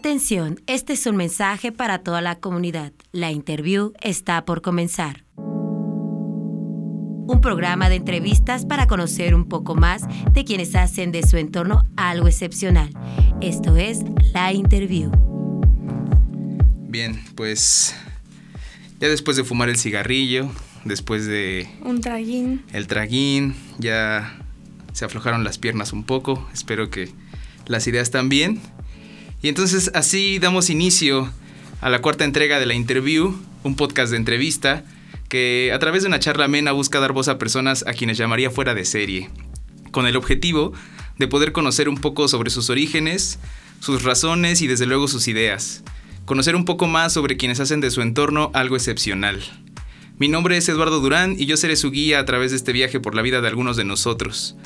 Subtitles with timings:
[0.00, 2.94] Atención, este es un mensaje para toda la comunidad.
[3.12, 5.26] La interview está por comenzar.
[7.26, 11.84] Un programa de entrevistas para conocer un poco más de quienes hacen de su entorno
[11.98, 12.88] algo excepcional.
[13.42, 13.98] Esto es
[14.32, 15.10] La Interview.
[16.88, 17.94] Bien, pues
[19.00, 20.48] ya después de fumar el cigarrillo,
[20.86, 21.68] después de...
[21.84, 22.64] Un traguín.
[22.72, 24.34] El traguín, ya
[24.94, 27.10] se aflojaron las piernas un poco, espero que
[27.66, 28.62] las ideas también.
[29.42, 31.32] Y entonces así damos inicio
[31.80, 34.84] a la cuarta entrega de la Interview, un podcast de entrevista
[35.30, 38.50] que a través de una charla amena busca dar voz a personas a quienes llamaría
[38.50, 39.30] fuera de serie,
[39.92, 40.72] con el objetivo
[41.18, 43.38] de poder conocer un poco sobre sus orígenes,
[43.78, 45.84] sus razones y desde luego sus ideas,
[46.26, 49.40] conocer un poco más sobre quienes hacen de su entorno algo excepcional.
[50.18, 53.00] Mi nombre es Eduardo Durán y yo seré su guía a través de este viaje
[53.00, 54.56] por la vida de algunos de nosotros.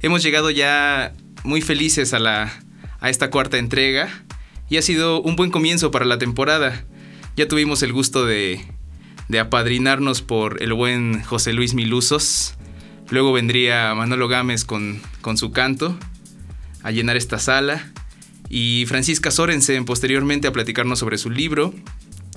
[0.00, 1.12] Hemos llegado ya
[1.44, 2.60] muy felices a la
[3.00, 4.08] a esta cuarta entrega
[4.68, 6.84] y ha sido un buen comienzo para la temporada.
[7.36, 8.60] Ya tuvimos el gusto de,
[9.28, 12.54] de apadrinarnos por el buen José Luis Milusos.
[13.10, 15.96] Luego vendría Manolo Gámez con, con su canto
[16.82, 17.90] a llenar esta sala.
[18.50, 21.74] Y Francisca Sorensen posteriormente a platicarnos sobre su libro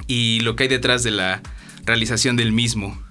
[0.08, 1.42] y lo que hay detrás de la
[1.86, 3.02] realización del mismo.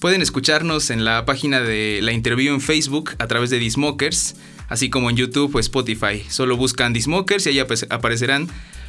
[0.00, 4.34] Pueden escucharnos en la página de la interview en Facebook a través de Dismokers
[4.72, 6.24] así como en YouTube o Spotify.
[6.30, 7.58] Solo buscan Dismokers y ahí
[7.90, 8.48] aparecerán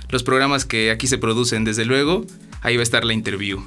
[0.09, 1.65] los programas que aquí se producen.
[1.65, 2.25] Desde luego,
[2.61, 3.61] ahí va a estar la interview.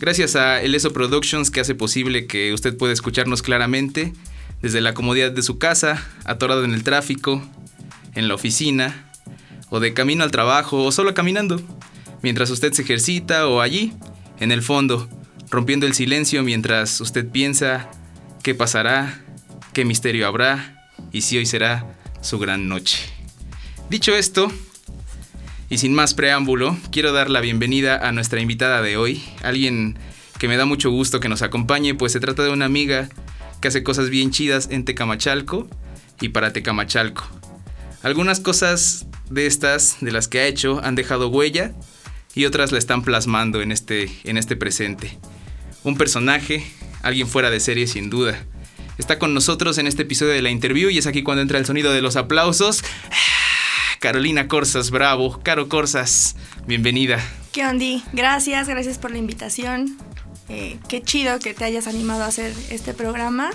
[0.00, 4.12] Gracias a Eleso Productions que hace posible que usted pueda escucharnos claramente
[4.60, 7.40] desde la comodidad de su casa, atorado en el tráfico,
[8.16, 9.08] en la oficina,
[9.70, 11.62] o de camino al trabajo, o solo caminando,
[12.22, 13.92] mientras usted se ejercita o allí,
[14.40, 15.08] en el fondo,
[15.48, 17.88] rompiendo el silencio mientras usted piensa
[18.42, 19.22] qué pasará,
[19.72, 20.75] qué misterio habrá,
[21.12, 21.86] y si hoy será
[22.20, 22.98] su gran noche.
[23.88, 24.50] Dicho esto,
[25.68, 29.98] y sin más preámbulo, quiero dar la bienvenida a nuestra invitada de hoy, alguien
[30.38, 33.08] que me da mucho gusto que nos acompañe, pues se trata de una amiga
[33.60, 35.68] que hace cosas bien chidas en Tecamachalco
[36.20, 37.26] y para Tecamachalco.
[38.02, 41.72] Algunas cosas de estas, de las que ha hecho, han dejado huella
[42.34, 45.18] y otras la están plasmando en este, en este presente.
[45.82, 46.66] Un personaje,
[47.02, 48.44] alguien fuera de serie sin duda
[48.98, 51.66] está con nosotros en este episodio de la interview y es aquí cuando entra el
[51.66, 52.82] sonido de los aplausos.
[54.00, 55.40] Carolina Corsas, bravo.
[55.42, 56.36] Caro Corsas,
[56.66, 57.18] bienvenida.
[57.52, 58.02] ¿Qué onda?
[58.12, 59.96] Gracias, gracias por la invitación.
[60.48, 63.50] Eh, qué chido que te hayas animado a hacer este programa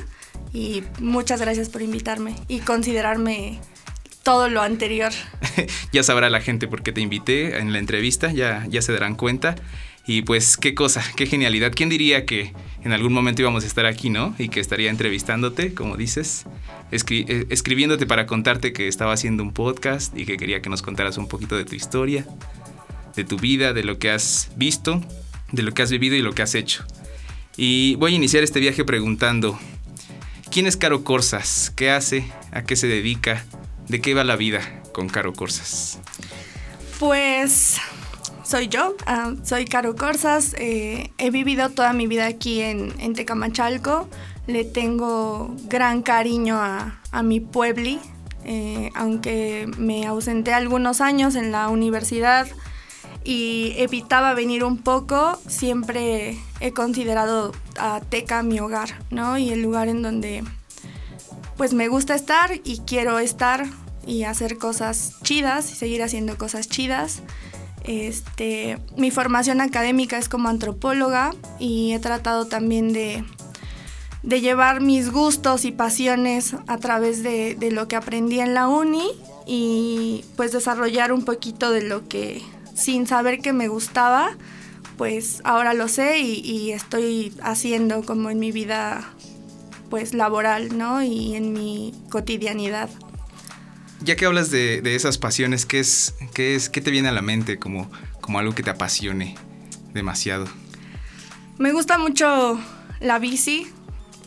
[0.54, 3.60] y muchas gracias por invitarme y considerarme
[4.24, 5.12] todo lo anterior.
[5.94, 9.16] ya sabrá la gente por qué te invité en la entrevista, ya, ya se darán
[9.16, 9.56] cuenta.
[10.06, 11.72] Y pues qué cosa, qué genialidad.
[11.76, 12.54] ¿Quién diría que
[12.84, 14.36] en algún momento íbamos a estar aquí, ¿no?
[14.40, 16.46] Y que estaría entrevistándote, como dices,
[16.92, 21.18] eh, escribiéndote para contarte que estaba haciendo un podcast y que quería que nos contaras
[21.18, 22.26] un poquito de tu historia,
[23.16, 25.02] de tu vida, de lo que has visto,
[25.52, 26.84] de lo que has vivido y lo que has hecho.
[27.56, 29.60] Y voy a iniciar este viaje preguntando,
[30.50, 31.72] ¿quién es Caro Corsas?
[31.76, 32.26] ¿Qué hace?
[32.52, 33.46] ¿A qué se dedica?
[33.88, 36.00] ¿De qué va la vida con Caro Corsas?
[37.00, 37.78] Pues
[38.52, 44.10] soy yo, ah, soy Caro Corsas, eh, he vivido toda mi vida aquí en, Tecamachalco,
[44.46, 47.98] le tengo gran cariño a, mi puebli,
[48.44, 52.46] eh, aunque me ausenté algunos años en la universidad
[53.24, 59.38] y evitaba venir un poco, siempre he considerado a Teca mi hogar, ¿no?
[59.38, 60.44] Y el lugar en donde
[61.56, 63.66] pues me gusta estar y quiero estar
[64.06, 67.22] y hacer cosas chidas y seguir haciendo cosas chidas.
[67.84, 73.24] Este, mi formación académica es como antropóloga y he tratado también de,
[74.24, 79.08] llevar mis gustos y pasiones a través de, lo que aprendí en la uni
[79.48, 82.44] y pues desarrollar un poquito de lo que
[82.76, 84.38] sin saber que me gustaba,
[84.98, 89.04] pues ahora lo sé y, estoy haciendo como en mi vida
[89.90, 91.04] pues laboral, ¿no?
[91.04, 92.90] Y en mi cotidianidad
[94.04, 97.22] ya que hablas de, esas pasiones, ¿qué es, qué es, qué te viene a la
[97.22, 97.90] mente como,
[98.20, 99.36] como algo que te apasione
[99.94, 100.46] demasiado?
[101.58, 102.60] Me gusta mucho
[103.00, 103.68] la bici.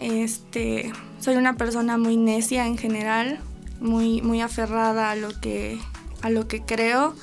[0.00, 3.40] Este, soy una persona muy necia en general,
[3.80, 5.78] muy, muy aferrada a lo que,
[6.22, 7.14] a lo que creo.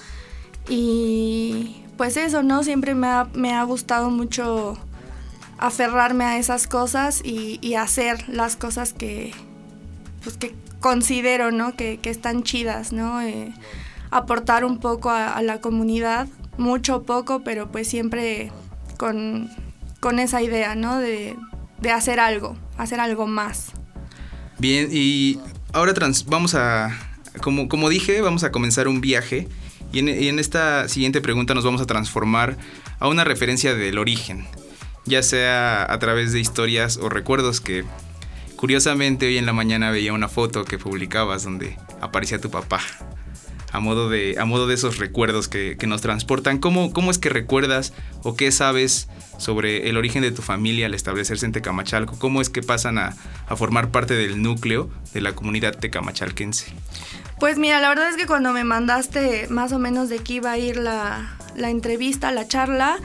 [0.68, 2.63] Y pues eso, ¿no?
[2.63, 4.77] Siempre me ha, me ha gustado mucho
[5.57, 9.31] aferrarme a esas cosas y, y hacer las cosas que,
[10.24, 11.75] pues que considero, ¿no?
[11.78, 13.22] Que, están chidas, ¿no?
[13.22, 13.54] Eh,
[14.10, 18.51] aportar un poco a, la comunidad, mucho o poco, pero pues siempre
[18.98, 19.50] con,
[20.19, 21.00] esa idea, ¿no?
[21.00, 21.38] De,
[21.94, 23.72] hacer algo, hacer algo más.
[24.60, 25.39] Bien, y
[25.72, 25.94] ahora
[26.28, 26.92] vamos a,
[27.42, 29.48] como, como dije, vamos a comenzar un viaje
[29.92, 32.57] Y en, esta siguiente pregunta nos vamos a transformar
[33.00, 34.45] a una referencia del origen,
[35.06, 37.86] ya sea a través de historias o recuerdos que
[38.61, 42.79] curiosamente hoy en la mañana veía una foto que publicabas donde aparecía tu papá.
[43.71, 47.29] A modo de, a modo de esos recuerdos que, nos transportan, ¿Cómo, ¿cómo es que
[47.29, 47.91] recuerdas
[48.21, 49.07] o qué sabes
[49.39, 52.19] sobre el origen de tu familia al establecerse en Tecamachalco?
[52.19, 53.15] ¿Cómo es que pasan a,
[53.47, 56.71] a formar parte del núcleo de la comunidad tecamachalquense?
[57.39, 60.51] Pues mira, la verdad es que cuando me mandaste más o menos de qué iba
[60.51, 62.99] a ir la, entrevista, la charla,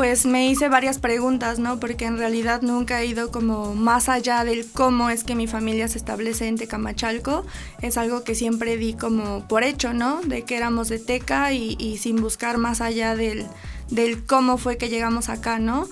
[0.00, 1.78] pues me hice varias preguntas, ¿no?
[1.78, 5.88] Porque en realidad nunca he ido como más allá del cómo es que mi familia
[5.88, 7.44] se establece en Tecamachalco.
[7.82, 10.22] Es algo que siempre di como por hecho, ¿no?
[10.22, 13.46] De que éramos de Teca y, sin buscar más allá del,
[13.90, 15.86] del, cómo fue que llegamos acá, ¿no?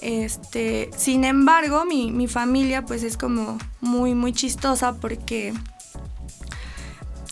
[0.00, 5.54] Este, sin embargo, mi, mi familia pues es como muy, muy chistosa porque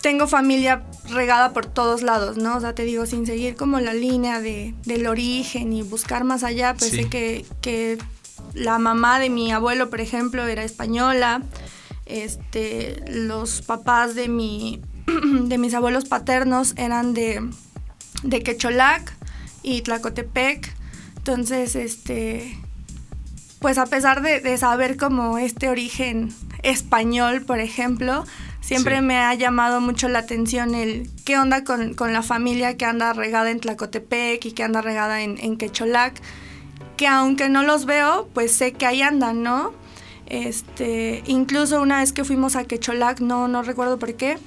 [0.01, 2.57] tengo familia regada por todos lados, ¿no?
[2.57, 6.43] O sea, te digo, sin seguir como la línea de, del origen y buscar más
[6.43, 7.97] allá, pues sé que, que,
[8.53, 11.43] la mamá de mi abuelo, por ejemplo, era española,
[12.05, 14.81] este, los papás de, mi,
[15.43, 17.47] de mis abuelos paternos eran de,
[18.23, 19.13] de Quecholac
[19.61, 20.75] y Tlacotepec,
[21.17, 22.57] entonces, este,
[23.59, 26.33] pues a pesar de, de saber como este origen
[26.63, 28.25] español, por ejemplo,
[28.61, 33.11] Siempre me ha llamado mucho la atención el qué onda con, la familia que anda
[33.11, 36.13] regada en Tlacotepec y que anda regada en, en, Quecholac,
[36.95, 39.73] que aunque no los veo, pues sé que ahí andan, ¿no?
[40.27, 44.37] Este, incluso una vez que fuimos a Quecholac, no, no recuerdo por qué,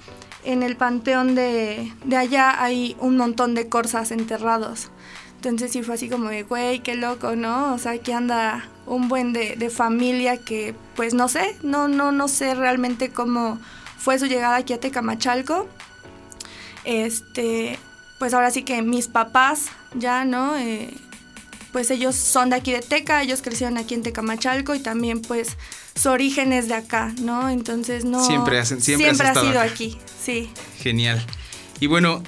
[0.44, 4.90] en el panteón de, de allá hay un montón de corsas enterrados.
[5.37, 7.75] Entonces sí fue así como de, güey, qué loco, ¿no?
[7.75, 12.12] O sea, aquí anda un buen de, de familia que, pues no sé, no, no,
[12.12, 13.58] no sé realmente cómo
[14.05, 15.67] fue su llegada aquí a Tecamachalco.
[16.85, 17.79] Este,
[18.19, 20.56] pues ahora sí que mis papás ya, ¿no?
[20.59, 20.93] Eh,
[21.73, 25.56] pues ellos son de aquí de Teca, ellos crecieron aquí en Tecamachalco y también pues
[25.95, 27.49] su origen es de acá, ¿no?
[27.49, 28.25] Entonces no...
[28.25, 30.51] Siempre, hacen, siempre, siempre ha sido aquí, sí.
[30.79, 31.25] Genial.
[31.81, 32.23] Y bueno,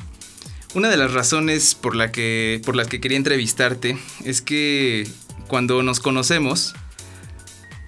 [0.73, 5.07] una de las razones por, la que, por las que quería entrevistarte es que
[5.47, 6.75] cuando nos conocemos,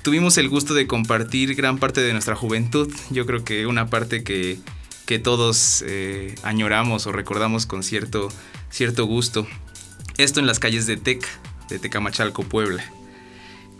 [0.08, 2.90] tuvimos el gusto de compartir gran parte de nuestra juventud.
[3.10, 4.58] Yo creo que una parte que,
[5.18, 8.30] todos eh, añoramos o recordamos con cierto,
[8.70, 9.46] cierto gusto.
[10.16, 11.28] Esto en las calles de Tec,
[11.68, 12.90] de Tecamachalco, Puebla.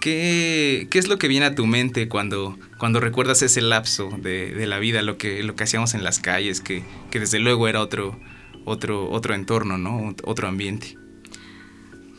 [0.03, 4.67] ¿Qué, ¿Qué, es lo que viene a tu mente cuando, cuando recuerdas ese lapso de,
[4.67, 7.81] la vida, lo que, lo que hacíamos en las calles, que, que desde luego era
[7.81, 8.21] otro,
[8.67, 10.15] otro, otro entorno, ¿no?
[10.25, 10.99] Otro ambiente.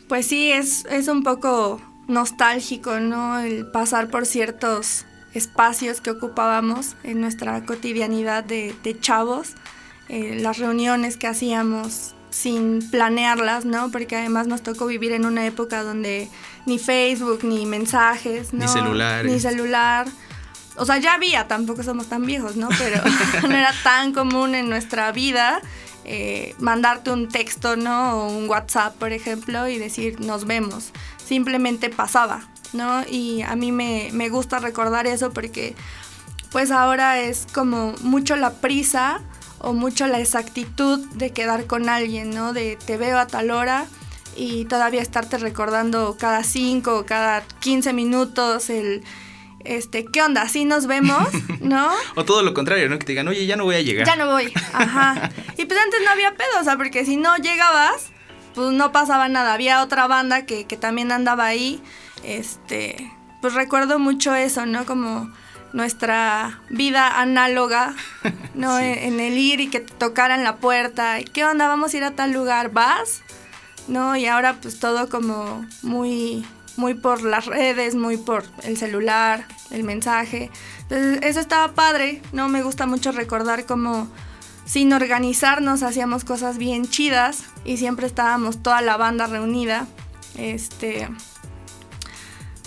[0.08, 1.80] Pues sí, es, es un poco
[2.10, 3.38] nostálgico, ¿no?
[3.38, 9.54] El pasar por ciertos espacios que ocupábamos en nuestra cotidianidad de, chavos,
[10.08, 13.90] eh, las reuniones que hacíamos sin planearlas, ¿no?
[13.90, 16.28] Porque además nos tocó vivir en una época donde
[16.66, 19.30] ni Facebook, ni mensajes, Ni celulares.
[19.30, 20.06] Ni celular.
[20.76, 22.68] O sea, ya había, tampoco somos tan viejos, ¿no?
[22.78, 23.02] Pero
[23.48, 25.60] no era tan común en nuestra vida
[26.04, 28.14] eh, mandarte un texto, ¿no?
[28.14, 30.92] O un WhatsApp, por ejemplo, y decir, nos vemos
[31.30, 32.40] simplemente pasaba,
[32.72, 33.04] ¿no?
[33.08, 35.76] Y a mí me, gusta recordar eso porque
[36.50, 39.20] pues ahora es como mucho la prisa
[39.60, 42.52] o mucho la exactitud de quedar con alguien, ¿no?
[42.52, 43.86] De te veo a tal hora
[44.34, 49.04] y todavía estarte recordando cada cinco o cada 15 minutos el
[49.60, 50.48] este, ¿qué onda?
[50.48, 51.28] ¿Sí nos vemos?
[51.60, 51.92] ¿No?
[52.16, 52.98] o todo lo contrario, ¿no?
[52.98, 54.04] Que te digan, oye, ya no voy a llegar.
[54.04, 55.30] Ya no voy, ajá.
[55.56, 58.10] Y pues antes no había pedo, o sea, porque si no llegabas,
[58.54, 59.54] pues no pasaba nada.
[59.54, 61.82] Había otra banda que, también andaba ahí.
[62.24, 64.84] Este, pues recuerdo mucho eso, ¿no?
[64.86, 65.30] Como
[65.72, 67.94] nuestra vida análoga,
[68.54, 68.78] ¿no?
[68.78, 71.18] En, el ir y que te tocaran la puerta.
[71.32, 71.68] ¿Qué onda?
[71.68, 72.70] Vamos a ir a tal lugar.
[72.70, 73.22] ¿Vas?
[73.88, 74.16] ¿No?
[74.16, 79.84] Y ahora pues todo como muy, muy por las redes, muy por el celular, el
[79.84, 80.50] mensaje.
[80.82, 82.48] Entonces eso estaba padre, ¿no?
[82.48, 84.08] Me gusta mucho recordar como
[84.70, 89.88] sin organizarnos hacíamos cosas bien chidas y siempre estábamos toda la banda reunida.
[90.38, 91.08] Este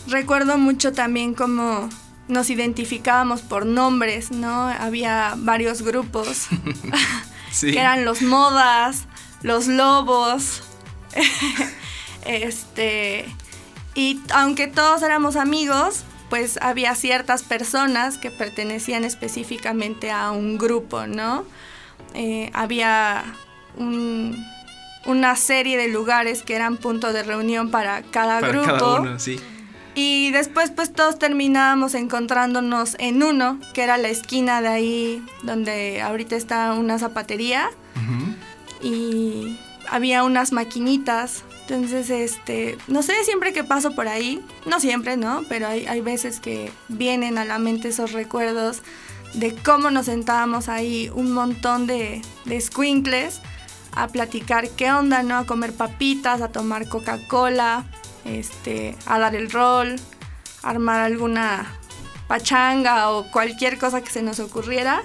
[0.07, 1.87] recuerdo mucho también cómo
[2.27, 4.67] nos identificábamos por nombres, ¿no?
[4.67, 6.47] Había varios grupos
[7.61, 9.05] que eran los modas,
[9.41, 10.61] los lobos.
[12.25, 13.33] este
[13.95, 21.07] y aunque todos éramos amigos, pues había ciertas personas que pertenecían específicamente a un grupo,
[21.07, 21.45] ¿no?
[22.13, 23.23] Eh, había
[25.05, 29.05] una serie de lugares que eran punto de reunión para cada grupo.
[29.95, 36.01] Y después pues todos terminábamos encontrándonos en uno, que era la esquina de ahí donde
[36.01, 37.69] ahorita está una zapatería.
[38.81, 41.43] y había unas maquinitas.
[41.61, 45.43] Entonces, este, no sé, siempre que paso por ahí, no siempre, ¿no?
[45.47, 48.81] Pero hay, hay veces que vienen a la mente esos recuerdos
[49.33, 53.41] de cómo nos sentábamos ahí un montón de, de squinkles
[53.95, 55.37] a platicar qué onda, ¿no?
[55.37, 57.85] A comer papitas, a tomar Coca-Cola,
[58.25, 59.95] este, a dar el rol,
[60.63, 61.77] armar alguna
[62.27, 65.01] pachanga o cualquier cosa que se nos ocurriera.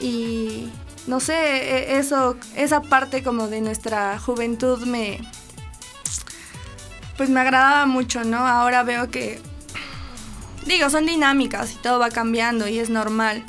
[0.00, 0.70] Y
[1.06, 5.20] no sé, e, eso, esa parte como de nuestra juventud me,
[7.16, 8.38] pues me agradaba mucho, ¿no?
[8.46, 9.40] Ahora veo que,
[10.66, 13.44] digo, son dinámicas y todo va cambiando y es normal.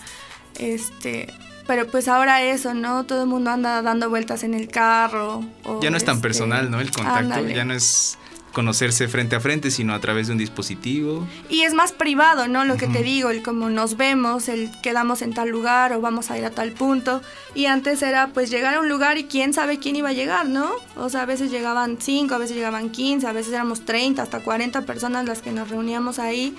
[0.60, 1.34] Este,
[1.68, 3.06] pero pues ahora eso, ¿no?
[3.06, 5.44] Todo el mundo anda dando vueltas en el carro.
[5.82, 6.80] ya no es tan este, personal, ¿no?
[6.80, 8.18] El contacto, ya no es
[8.54, 11.28] conocerse frente a frente, sino a través de un dispositivo.
[11.48, 12.66] Y es más privado, ¿no?
[12.66, 16.32] Lo que te digo, el como nos vemos, el quedamos en tal lugar o vamos
[16.32, 17.22] a ir a tal punto.
[17.54, 20.48] Y antes era pues llegar a un lugar y quién sabe quién iba a llegar,
[20.48, 20.72] ¿no?
[20.96, 24.40] O sea, a veces llegaban 5, a veces llegaban 15, a veces éramos 30, hasta
[24.40, 26.56] 40 personas las que nos reuníamos ahí.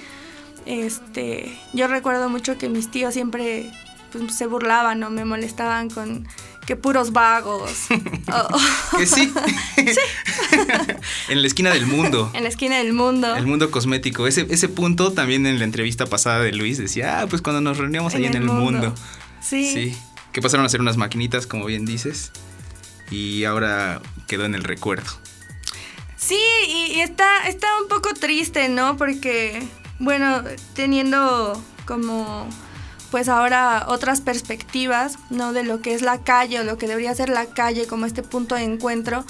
[0.68, 3.72] Este, yo recuerdo mucho que mis tíos siempre
[4.12, 6.28] pues, se burlaban o me molestaban con
[6.66, 7.87] que puros vagos.
[8.98, 9.32] que sí.
[11.30, 12.30] en la esquina del mundo.
[12.34, 13.34] En la esquina del mundo.
[13.34, 14.26] El mundo cosmético.
[14.26, 17.78] Ese, ese punto también en la entrevista pasada de Luis decía, ah, pues cuando nos
[17.78, 18.94] reuníamos ahí en el mundo.
[19.40, 19.72] Sí.
[19.72, 19.96] Sí.
[20.32, 22.30] Que pasaron a ser unas maquinitas, como bien dices.
[23.10, 25.10] Y ahora quedó en el recuerdo.
[26.18, 28.96] Sí, y, está, está un poco triste, ¿no?
[28.98, 29.62] Porque,
[29.99, 30.43] bueno,
[30.75, 32.47] teniendo como
[33.11, 35.52] pues ahora otras perspectivas, ¿no?
[35.52, 38.23] De lo que es la calle o lo que debería ser la calle como este
[38.23, 39.25] punto de encuentro,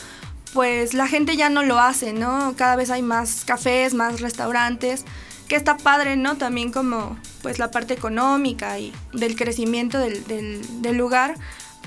[0.52, 2.54] pues la gente ya no lo hace, ¿no?
[2.56, 5.04] Cada vez hay más cafés, más restaurantes,
[5.46, 6.36] que está padre, ¿no?
[6.36, 11.36] También como pues la parte económica y del crecimiento del, del lugar,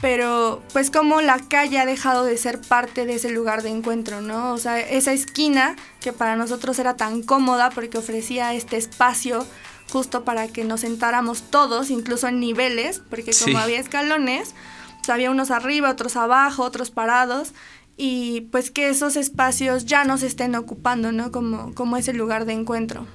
[0.02, 4.22] pero pues como la calle ha dejado de ser parte de ese lugar de encuentro,
[4.22, 4.52] ¿no?
[4.52, 9.46] O sea, esa esquina que para nosotros era tan cómoda porque ofrecía este espacio
[9.92, 14.56] justo para que nos sentáramos todos, incluso en niveles, porque como había escalones,
[15.00, 17.54] pues había unos arriba, otros abajo, otros parados,
[17.98, 21.32] y pues que esos espacios ya no se estén ocupando, ¿no?
[21.32, 23.06] Como, como ese lugar de encuentro.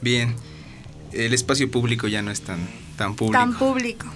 [0.00, 0.34] Bien,
[1.12, 2.66] el espacio público ya no es tan,
[2.96, 3.38] tan público.
[3.38, 4.06] Tan público.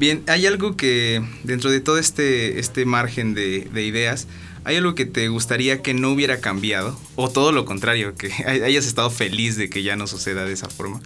[0.00, 4.26] Bien, hay algo que dentro de todo este, este margen de, de ideas,
[4.64, 6.98] ¿Hay algo que te gustaría que no hubiera cambiado?
[7.16, 10.68] ¿O todo lo contrario, que hayas estado feliz de que ya no suceda de esa
[10.68, 11.00] forma?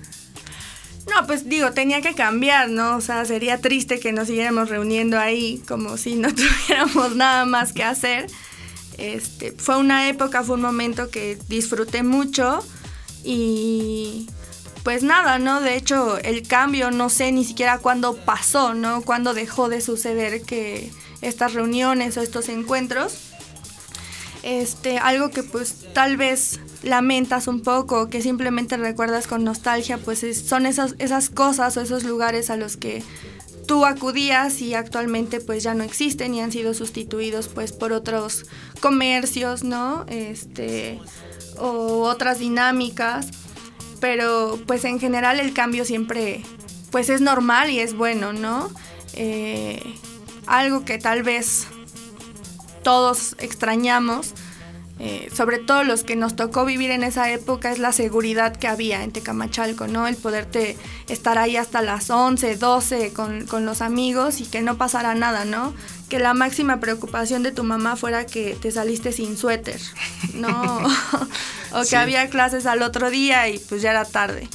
[1.12, 2.96] No, pues digo, tenía que cambiar, ¿no?
[2.96, 7.72] O sea, sería triste que nos siguiéramos reuniendo ahí como si no tuviéramos nada más
[7.72, 8.26] que hacer.
[8.96, 12.64] Este, fue una época, fue un momento que disfruté mucho
[13.24, 14.28] y
[14.84, 15.60] pues nada, ¿no?
[15.60, 19.02] De hecho, el cambio no sé ni siquiera cuándo pasó, ¿no?
[19.02, 23.34] Cuándo dejó de suceder que estas reuniones o estos encuentros
[24.44, 30.22] este, algo que pues tal vez lamentas un poco, que simplemente recuerdas con nostalgia, pues
[30.46, 33.02] son esas, esas cosas o esos lugares a los que
[33.66, 38.44] tú acudías y actualmente pues ya no existen y han sido sustituidos pues por otros
[38.80, 40.04] comercios, ¿no?
[40.08, 41.00] Este,
[41.56, 43.28] o otras dinámicas,
[44.04, 46.42] pero pues en general el cambio siempre
[46.90, 48.70] pues es normal y es bueno, ¿no?
[49.14, 49.80] Eh,
[50.46, 51.68] algo que tal vez
[52.82, 54.34] todos extrañamos,
[55.00, 58.68] eh, sobre todo los que nos tocó vivir en esa época, es la seguridad que
[58.68, 60.06] había en Tecamachalco, ¿no?
[60.06, 60.76] El poderte
[61.08, 65.44] estar ahí hasta las 11, 12 con, con los amigos y que no pasara nada,
[65.44, 65.74] ¿no?
[66.08, 69.80] Que la máxima preocupación de tu mamá fuera que te saliste sin suéter,
[70.34, 70.82] ¿no?
[71.72, 74.48] o que había clases al otro día y pues ya era tarde.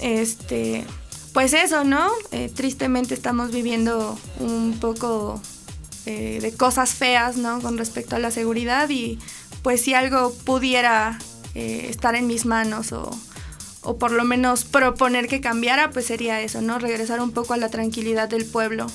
[0.00, 0.84] Este,
[1.32, 2.10] pues eso, ¿no?
[2.32, 5.40] Eh, tristemente estamos viviendo un poco
[6.04, 7.60] eh, de cosas feas, ¿no?
[7.60, 9.20] Con respecto a la seguridad y
[9.62, 11.18] pues si algo pudiera
[11.54, 13.10] eh, estar en mis manos o,
[13.82, 16.78] o, por lo menos proponer que cambiara, pues sería eso, ¿no?
[16.78, 18.86] Regresar un poco a la tranquilidad del pueblo.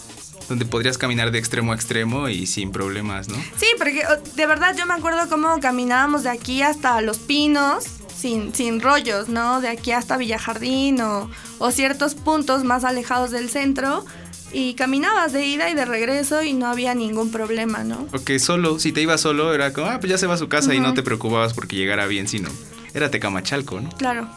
[0.50, 3.36] Donde podrías caminar de extremo a extremo y sin problemas, ¿no?
[3.58, 4.04] Sí, porque
[4.36, 7.86] de verdad yo me acuerdo cómo caminábamos de aquí hasta Los Pinos.
[8.18, 9.62] Sin, sin rollos, ¿no?
[9.62, 14.06] De aquí hasta Villjardín o, o ciertos puntos más alejados del centro,
[14.52, 18.08] y caminabas de ida y de regreso y no había ningún problema, ¿no?
[18.14, 20.48] Ok, solo, si te ibas solo era como, ah, pues ya se va a su
[20.48, 22.50] casa y no te preocupabas porque llegara bien, sino
[22.94, 23.90] era Tecamachalco, ¿no?
[23.90, 24.28] Claro.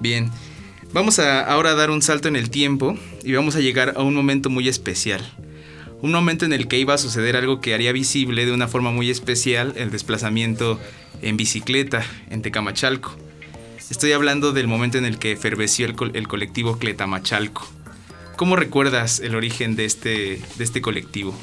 [0.00, 0.30] Bien,
[0.92, 4.14] vamos a ahora dar un salto en el tiempo y vamos a llegar a un
[4.14, 5.20] momento muy especial.
[6.00, 8.92] Un momento en el que iba a suceder algo que haría visible de una forma
[8.92, 10.78] muy especial el desplazamiento
[11.22, 13.16] en bicicleta en Tecamachalco.
[13.90, 17.66] Estoy hablando del momento en el que eferveció el, el colectivo Cletamachalco.
[18.38, 21.34] ¿Cómo recuerdas el origen de este, de este colectivo?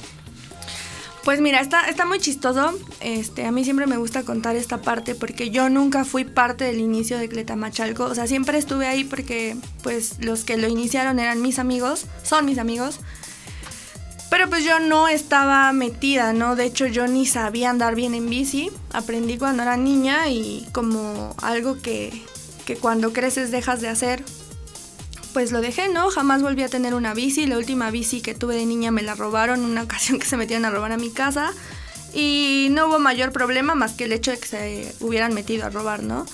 [1.26, 2.74] Pues mira, está, está muy chistoso.
[3.02, 6.80] Este, a mí siempre me gusta contar esta parte porque yo nunca fui parte del
[6.80, 8.06] inicio de Cletamachalco.
[8.06, 12.46] O sea, siempre estuve ahí porque pues los que lo iniciaron eran mis amigos, son
[12.46, 13.02] mis amigos.
[14.30, 16.56] Pero pues yo no estaba metida, ¿no?
[16.56, 18.72] De hecho yo ni sabía andar bien en bici.
[18.94, 22.24] Aprendí cuando era niña y como algo que,
[22.66, 24.24] que cuando creces dejas de hacer
[25.36, 26.10] pues lo dejé, ¿no?
[26.12, 27.46] Jamás volví a tener una bici.
[27.46, 30.38] La última bici que tuve de niña me la robaron en una ocasión que se
[30.38, 31.52] metieron a robar a mi casa.
[32.14, 35.70] Y no hubo mayor problema más que el hecho de que se hubieran metido a
[35.70, 36.26] robar, ¿no?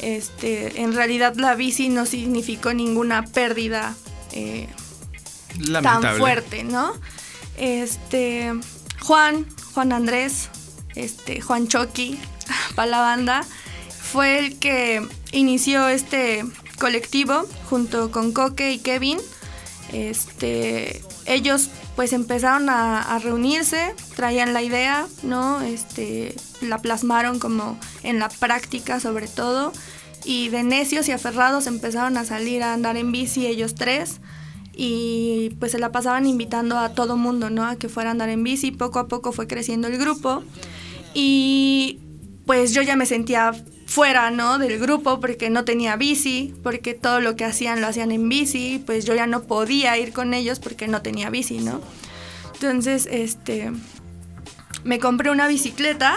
[0.00, 3.94] Este, en realidad la bici no significó ninguna pérdida
[4.32, 4.68] eh,
[5.80, 6.94] tan fuerte, ¿no?
[7.58, 8.52] Este,
[9.02, 10.48] Juan, Juan Andrés,
[10.96, 12.18] este, Juan Choqui,
[12.74, 13.46] para la banda,
[14.02, 16.44] fue el que inició este
[16.78, 19.18] colectivo junto con Coque y Kevin.
[19.92, 25.60] Este, ellos pues empezaron a, reunirse, traían la idea, ¿no?
[25.62, 29.72] Este, la plasmaron como en la práctica sobre todo
[30.24, 34.20] y de necios y aferrados empezaron a salir a andar en bici ellos tres
[34.72, 37.66] y pues se la pasaban invitando a todo mundo, ¿no?
[37.66, 40.44] A que fuera a andar en bici, poco a poco fue creciendo el grupo
[41.14, 41.98] y
[42.46, 43.52] pues yo ya me sentía
[43.88, 44.58] fuera, ¿no?
[44.58, 48.82] Del grupo porque no tenía bici, porque todo lo que hacían lo hacían en bici,
[48.84, 51.80] pues yo ya no podía ir con ellos porque no tenía bici, ¿no?
[52.52, 53.72] Entonces, este,
[54.84, 56.16] me compré una bicicleta,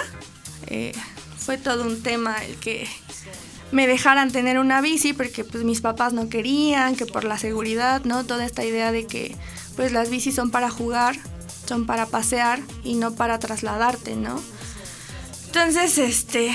[0.68, 0.92] eh,
[1.38, 2.88] fue todo un tema el que
[3.72, 8.04] me dejaran tener una bici porque pues mis papás no querían, que por la seguridad,
[8.04, 8.26] ¿no?
[8.26, 9.38] Toda esta idea de que
[9.78, 11.16] pues las bicis son para jugar,
[11.68, 14.42] son para pasear y no para trasladarte, ¿no?
[15.46, 16.54] Entonces, este,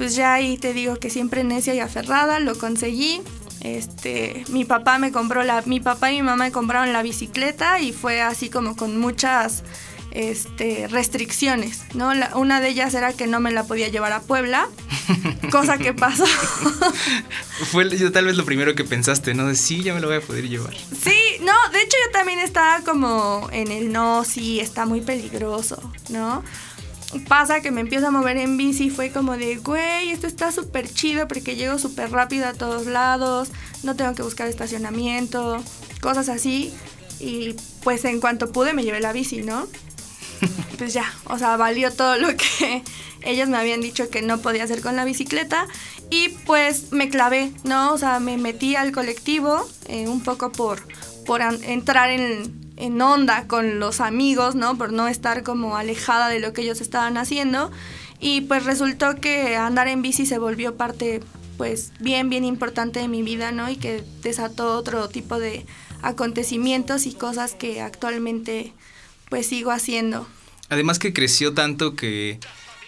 [0.00, 3.20] pues ya ahí te digo que siempre necia y aferrada, lo conseguí.
[3.60, 7.80] Este, mi papá me compró la, mi papá y mi mamá me compraron la bicicleta
[7.80, 9.62] y fue así como con muchas
[10.12, 12.12] este, restricciones, ¿no?
[12.34, 14.68] una de ellas era que no me la podía llevar a Puebla,
[15.50, 16.24] cosa que pasó.
[17.70, 19.48] Fue tal vez lo primero que pensaste, ¿no?
[19.48, 20.74] De sí, ya me lo voy a poder llevar.
[20.74, 25.92] Sí, no, de hecho yo también estaba como en el no, sí, está muy peligroso,
[26.08, 26.42] ¿no?
[27.18, 30.52] Pasa que me empiezo a mover en bici y fue como de, güey, esto está
[30.52, 33.50] súper chido porque llego súper rápido a todos lados,
[33.82, 35.62] no tengo que buscar estacionamiento,
[36.00, 36.72] cosas así.
[37.18, 39.66] Y pues en cuanto pude me llevé la bici, ¿no?
[40.78, 42.82] Pues ya, o sea, valió todo lo que
[43.22, 45.66] ellos me habían dicho que no podía hacer con la bicicleta.
[46.08, 47.92] Y pues me clavé, ¿no?
[47.92, 50.82] O sea, me metí al colectivo eh, un poco por,
[51.26, 54.76] por entrar en, en onda con los amigos, ¿no?
[54.76, 57.70] Por no estar como alejada de lo que ellos estaban haciendo.
[58.18, 61.20] Y pues resultó que andar en bici se volvió parte
[61.56, 63.70] pues bien, bien importante de mi vida, ¿no?
[63.70, 65.66] Y que desató otro tipo de
[66.02, 68.72] acontecimientos y cosas que actualmente
[69.28, 70.26] pues sigo haciendo.
[70.70, 72.40] Además que creció tanto que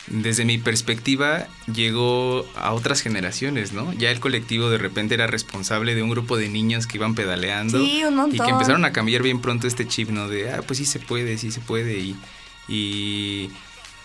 [0.09, 3.93] desde mi perspectiva, llegó a otras generaciones, ¿no?
[3.93, 7.79] Ya el colectivo de repente era responsable de un grupo de niños que iban pedaleando.
[7.85, 8.37] Sí, un montón.
[8.37, 10.29] Y que empezaron a cambiar bien pronto este chip, ¿no?
[10.29, 11.99] De, ah, pues sí se puede, sí se puede.
[11.99, 12.17] Y,
[12.69, 13.51] y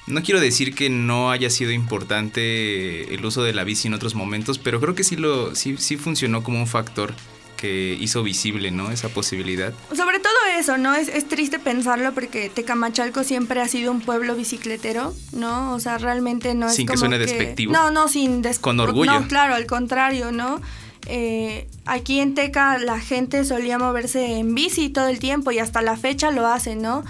[0.05, 4.15] no quiero decir que no haya sido importante el uso de la bici en otros
[4.15, 7.13] momentos, pero creo que sí, lo, sí, sí funcionó como un factor
[7.57, 8.91] que hizo visible, ¿no?
[8.91, 9.73] Esa posibilidad.
[9.93, 10.95] Sobre todo eso, ¿no?
[10.95, 15.73] Es, es, triste pensarlo porque Tecamachalco siempre ha sido un pueblo bicicletero, ¿no?
[15.73, 17.73] O sea, realmente no es Sin que suene despectivo.
[17.73, 19.19] No, no, sin Con orgullo.
[19.19, 20.61] No, claro, al contrario, ¿no?
[21.07, 25.81] Eh, aquí en Teca la gente solía moverse en bici todo el tiempo y hasta
[25.81, 27.03] la fecha lo hace, ¿no?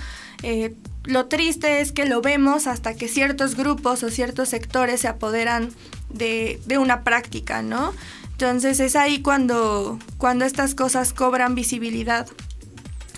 [0.43, 5.07] Eh, lo triste es que lo vemos hasta que ciertos grupos o ciertos sectores se
[5.07, 5.71] apoderan
[6.09, 7.93] de, de una práctica, ¿no?
[8.39, 12.27] Entonces es ahí cuando, cuando estas cosas cobran visibilidad.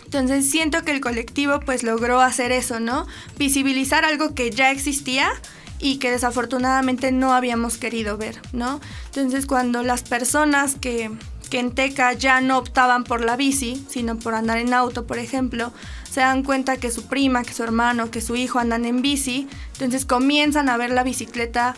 [0.06, 3.06] Entonces siento que el colectivo pues logró hacer eso, ¿no?
[3.38, 5.30] Visibilizar algo que ya existía
[5.78, 8.80] y que desafortunadamente no habíamos querido ver, ¿no?
[9.08, 11.12] Entonces cuando las personas que,
[11.50, 15.20] que en Teca ya no optaban por la bici, sino por andar en auto, por
[15.20, 15.74] ejemplo,
[16.10, 19.50] se dan cuenta que su prima, que su hermano, que su hijo andan en bici,
[19.74, 21.76] entonces comienzan a ver la bicicleta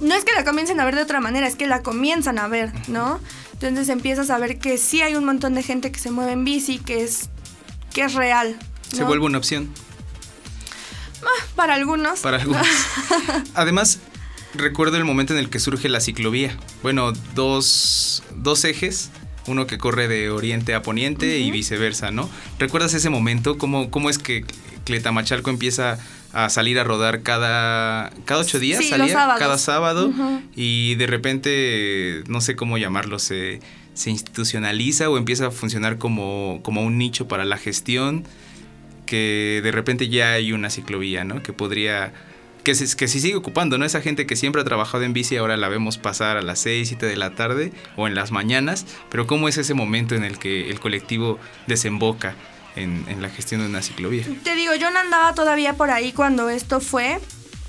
[0.00, 2.48] no es que la comiencen a ver de otra manera, es que la comienzan a
[2.48, 3.20] ver, ¿no?
[3.52, 6.44] Entonces empiezas a ver que sí hay un montón de gente que se mueve en
[6.44, 7.28] bici, que es,
[7.92, 8.56] que es real.
[8.92, 9.68] Se vuelve una opción.
[11.22, 12.20] Ah, para algunos.
[12.20, 12.66] Para algunos.
[13.54, 13.98] Además,
[14.54, 16.56] recuerdo el momento en el que surge la ciclovía.
[16.82, 19.10] Bueno, dos, dos ejes
[19.48, 22.28] uno que corre de oriente a poniente y viceversa, ¿no?
[22.58, 23.58] ¿Recuerdas ese momento?
[23.58, 24.44] ¿Cómo, cómo es que
[24.84, 25.98] Cletamachalco empieza
[26.32, 30.12] a salir a rodar cada, cada ocho días, salía cada sábado
[30.54, 33.60] y de repente, no sé cómo llamarlo, se,
[33.94, 38.24] se institucionaliza o empieza a funcionar como, como un nicho para la gestión.
[39.06, 41.42] que de repente ya hay una ciclovía, ¿no?
[41.42, 42.12] Que podría
[42.62, 43.86] que se, que se sigue ocupando, ¿no?
[43.86, 46.88] Esa gente que siempre ha trabajado en bici ahora la vemos pasar a las 6,
[46.88, 50.38] 7 de la tarde o en las mañanas, pero ¿cómo es ese momento en el
[50.38, 52.34] que el colectivo desemboca
[52.82, 54.24] en, la gestión de una ciclovía?
[54.44, 57.20] Te digo, yo no andaba todavía por ahí cuando esto fue.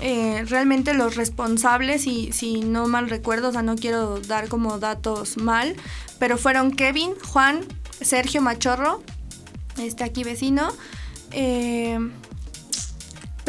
[0.02, 4.78] Eh, realmente los responsables, y si no mal recuerdo, o sea, no quiero dar como
[4.78, 5.76] datos mal,
[6.18, 7.66] pero fueron Kevin, Juan,
[8.00, 9.02] Sergio Machorro,
[9.76, 10.72] este aquí vecino,
[11.32, 11.98] eh,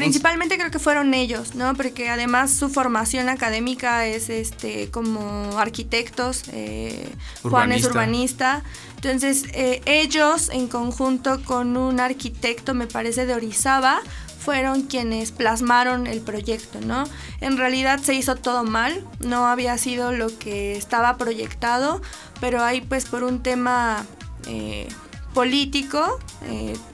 [0.01, 1.75] Principalmente creo que fueron ellos, ¿no?
[1.75, 7.07] Porque además su formación académica es este como arquitectos, eh,
[7.43, 8.63] Juan es urbanista.
[8.95, 14.01] Entonces eh, ellos en conjunto con un arquitecto, me parece de Orizaba,
[14.39, 17.03] fueron quienes plasmaron el proyecto, ¿no?
[17.39, 22.01] En realidad se hizo todo mal, no había sido lo que estaba proyectado,
[22.39, 24.03] pero ahí pues por un tema
[24.47, 24.87] eh,
[25.35, 26.19] político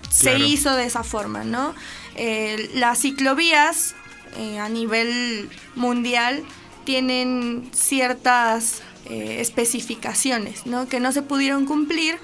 [0.09, 1.73] se hizo de esa forma, ¿no?
[2.17, 3.95] Eh, las ciclovías
[4.37, 6.43] eh, a nivel mundial
[6.83, 10.87] tienen ciertas eh, especificaciones ¿no?
[10.87, 12.17] que no se pudieron cumplir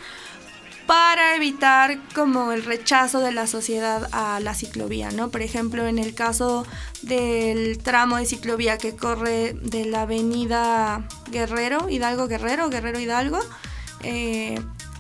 [0.88, 5.30] para evitar como el rechazo de la sociedad a la ciclovía, ¿no?
[5.30, 6.66] Por ejemplo, en el caso
[7.02, 13.40] del tramo de ciclovía que corre de la avenida Guerrero, Hidalgo Guerrero, Guerrero Hidalgo,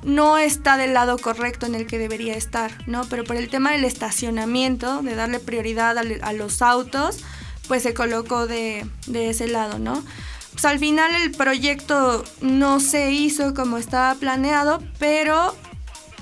[0.03, 3.03] no está del lado correcto en el que debería estar, ¿no?
[3.09, 7.19] Pero por el tema del estacionamiento, de darle prioridad a, los autos,
[7.67, 10.03] pues se colocó de, ese lado, ¿no?
[10.51, 15.55] Pues al final el proyecto no se hizo como estaba planeado, pero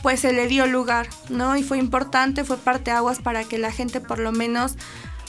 [0.01, 1.57] pues se le dio lugar, ¿no?
[1.57, 4.75] Y fue importante, fue parte aguas para que la gente por lo menos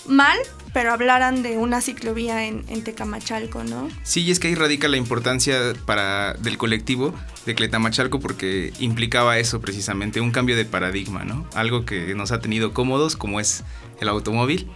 [0.07, 0.39] mal,
[0.73, 3.89] pero hablaran de una ciclovía en, Tecamachalco, ¿no?
[4.03, 7.15] Sí, y es que ahí radica la importancia para, del colectivo
[7.47, 11.47] de Cletamachalco porque implicaba eso precisamente, un cambio de paradigma, ¿no?
[11.55, 13.65] Algo que nos ha tenido cómodos, como es
[14.01, 14.69] el automóvil,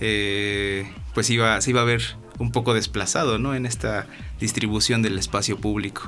[0.00, 2.02] eh, pues iba, se iba a ver
[2.38, 3.54] un poco desplazado, ¿no?
[3.54, 4.06] En esta
[4.40, 6.02] distribución del espacio público.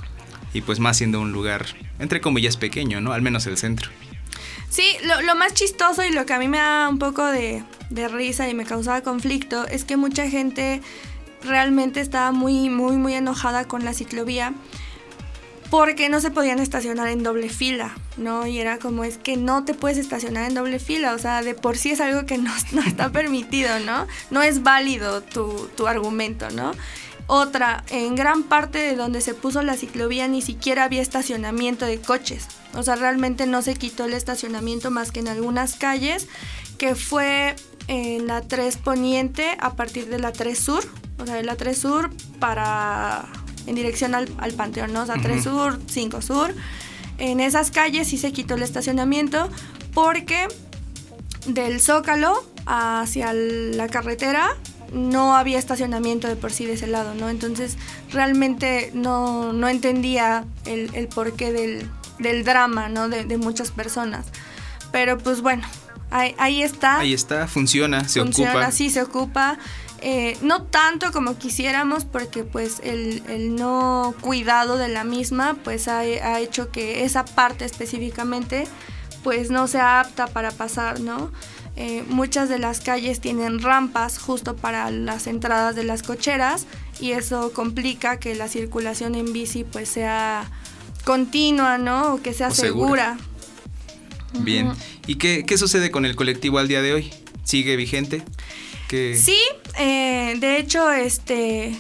[0.53, 1.67] Y pues más siendo un lugar,
[1.99, 3.13] entre comillas, pequeño, ¿no?
[3.13, 3.91] Al menos el centro.
[4.75, 7.63] Sí, lo, más chistoso y lo que a mí me da un poco de,
[8.11, 10.83] risa y me causaba conflicto es que mucha gente
[11.45, 14.53] realmente estaba muy, muy, muy enojada con la ciclovía
[15.71, 18.49] porque no se podían estacionar en doble fila, ¿no?
[18.49, 21.55] Y era como, es que no te puedes estacionar en doble fila, o sea, de
[21.55, 22.51] por sí es algo que no,
[22.85, 24.09] está permitido, ¿no?
[24.33, 26.73] No es válido tu, tu argumento, ¿no?
[27.27, 31.99] Otra, en gran parte de donde se puso la ciclovía ni siquiera había estacionamiento de
[32.01, 32.47] coches.
[32.75, 36.29] O sea, realmente no se quitó el estacionamiento más que en algunas calles,
[36.77, 37.57] que fue
[37.89, 40.85] en la 3 Poniente a partir de la 3 Sur.
[41.19, 42.11] O sea, de la 3 Sur
[42.41, 43.27] para
[43.67, 45.03] en dirección al, Panteón, ¿no?
[45.03, 46.55] O sea, 3 Sur, 5 Sur.
[47.17, 49.49] En esas calles sí se quitó el estacionamiento
[49.95, 50.47] porque
[51.47, 54.57] del Zócalo hacia la carretera
[54.95, 57.29] no había estacionamiento de por sí de ese lado, ¿no?
[57.29, 57.77] Entonces
[58.11, 63.09] realmente no, entendía el, porqué del, drama, ¿no?
[63.09, 64.27] De, muchas personas.
[64.93, 65.65] Pero pues bueno,
[66.11, 66.99] ahí, está.
[67.01, 69.59] Ahí está, funciona, se funciona, sí, se ocupa.
[70.07, 76.01] Eh, no tanto como quisiéramos porque pues el, no cuidado de la misma pues ha,
[76.01, 78.69] ha hecho que esa parte específicamente
[79.23, 81.33] pues no sea apta para pasar, ¿no?
[81.77, 86.67] Eh, muchas de las calles tienen rampas justo para las entradas de las cocheras
[87.01, 90.49] y eso complica que la circulación en bici pues sea
[91.05, 92.15] continua, ¿no?
[92.15, 93.19] O que sea segura.
[94.41, 94.73] Bien.
[95.07, 97.11] ¿Y qué, sucede con el colectivo al día de hoy?
[97.43, 98.23] ¿Sigue vigente?
[98.89, 99.39] Sí,
[99.77, 101.77] eh, de hecho, este,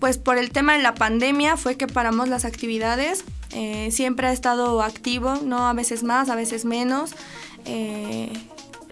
[0.00, 3.24] pues por el tema de la pandemia fue que paramos las actividades.
[3.50, 5.68] Eh, siempre ha estado activo, ¿no?
[5.68, 7.10] A veces más, a veces menos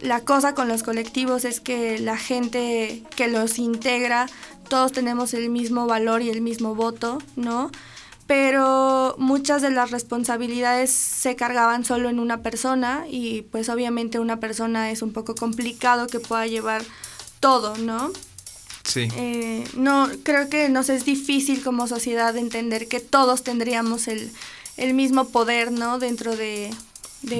[0.00, 4.26] la cosa con los colectivos es que la gente que los integra,
[4.68, 7.70] todos tenemos el mismo valor y el mismo voto, ¿no?
[8.26, 14.40] Pero muchas de las responsabilidades se cargaban solo en una persona y pues obviamente una
[14.40, 16.82] persona es un poco complicado que pueda llevar
[17.40, 18.10] todo, ¿no?
[18.84, 19.08] Sí.
[19.16, 24.30] Eh, no, creo que nos es difícil como sociedad entender que todos tendríamos el,
[24.94, 25.98] mismo poder, ¿no?
[25.98, 26.70] Dentro de,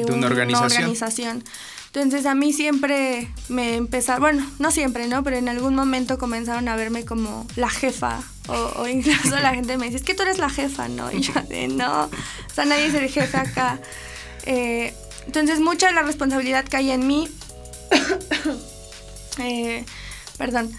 [0.08, 1.44] una organización.
[1.94, 5.22] Entonces a mí siempre me empezaron, bueno, no siempre, ¿no?
[5.22, 9.87] Pero en algún momento comenzaron a verme como la jefa o, incluso la gente me
[9.87, 11.11] dice, es que tú eres la jefa, ¿no?
[11.12, 12.11] Y yo de, no, o
[12.52, 13.80] sea, nadie es el jefe acá.
[14.44, 14.92] Eh,
[15.26, 17.28] entonces mucha de la responsabilidad cae en mí.
[19.37, 19.85] Eh,
[20.38, 20.72] perdón.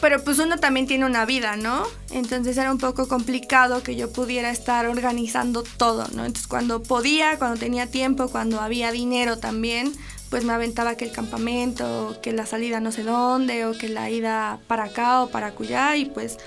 [0.00, 1.86] Pero pues uno también tiene una vida, ¿no?
[2.10, 6.24] Entonces era un poco complicado que yo pudiera estar organizando todo, ¿no?
[6.24, 9.92] Entonces cuando podía, cuando tenía tiempo, cuando había dinero también,
[10.30, 14.08] pues me aventaba que el campamento, que la salida no sé dónde, o que la
[14.08, 16.38] ida para acá o para acullá, y pues...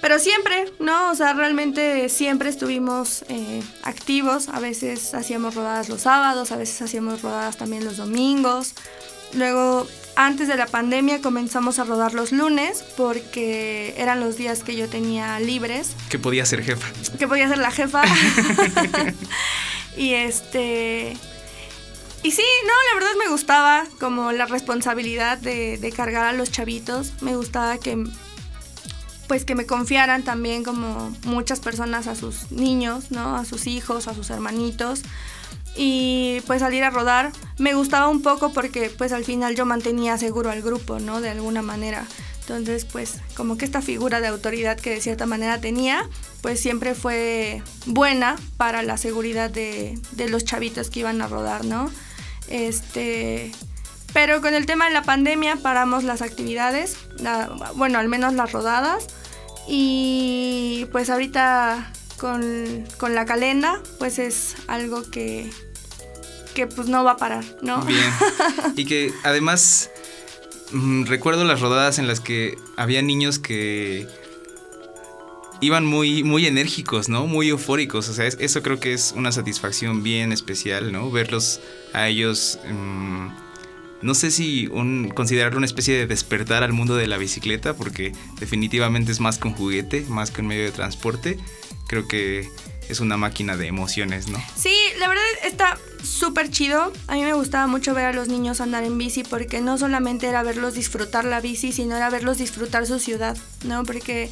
[0.00, 1.12] Pero siempre, ¿no?
[1.12, 4.48] O sea, realmente siempre estuvimos eh, activos.
[4.48, 8.74] A veces hacíamos rodadas los sábados, a veces hacíamos rodadas también los domingos.
[9.32, 14.76] Luego antes de la pandemia comenzamos a rodar los lunes porque eran los días que
[14.76, 15.94] yo tenía libres.
[16.08, 16.86] Que podía ser jefa.
[17.18, 18.02] Que podía ser la jefa.
[19.96, 21.16] y este...
[22.24, 26.52] Y sí, no, la verdad me gustaba como la responsabilidad de, de, cargar a los
[26.52, 27.12] chavitos.
[27.20, 28.04] Me gustaba que
[29.26, 33.36] pues que me confiaran también como muchas personas a sus niños, ¿no?
[33.36, 35.02] A sus hijos, a sus hermanitos
[35.76, 40.18] y pues salir a rodar me gustaba un poco porque pues al final yo mantenía
[40.18, 41.20] seguro al grupo, ¿no?
[41.20, 42.06] De alguna manera.
[42.40, 46.08] Entonces pues como que esta figura de autoridad que de cierta manera tenía
[46.42, 51.64] pues siempre fue buena para la seguridad de, de los chavitos que iban a rodar,
[51.64, 51.90] ¿no?
[52.48, 53.52] Este...
[54.12, 56.98] Pero con el tema de la pandemia paramos las actividades,
[57.76, 59.06] bueno, al menos las rodadas.
[59.66, 65.50] Y pues ahorita con, con, la calenda, pues es algo que,
[66.54, 67.84] que pues no va a parar, ¿no?
[67.84, 68.00] Bien.
[68.76, 69.90] Y que además
[70.70, 74.06] mm, recuerdo las rodadas en las que había niños que
[75.60, 77.26] iban muy, muy enérgicos, ¿no?
[77.26, 78.08] Muy eufóricos.
[78.08, 81.10] O sea, eso creo que es una satisfacción bien especial, ¿no?
[81.10, 81.60] Verlos
[81.92, 82.60] a ellos...
[82.70, 83.30] Mm,
[84.00, 88.12] no sé si un, considerarlo una especie de despertar al mundo de la bicicleta, porque
[88.40, 91.38] definitivamente es más que un juguete, más que un medio de transporte.
[91.92, 92.48] Creo que
[92.88, 94.42] es una máquina de emociones, ¿no?
[94.56, 96.90] Sí, la verdad está súper chido.
[97.06, 100.26] A mí me gustaba mucho ver a los niños andar en bici porque no solamente
[100.26, 103.82] era verlos disfrutar la bici, sino era verlos disfrutar su ciudad, ¿no?
[103.84, 104.30] Porque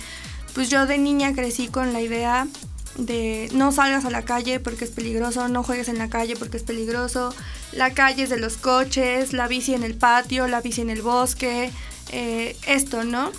[0.55, 2.49] pues yo de niña crecí con la idea
[2.97, 6.57] de no salgas a la calle porque es peligroso, no juegues en la calle porque
[6.57, 7.35] es peligroso,
[7.73, 11.03] la calle es de los coches, la bici en el patio, la bici en el
[11.03, 11.71] bosque,
[12.11, 13.33] eh, esto, ¿no?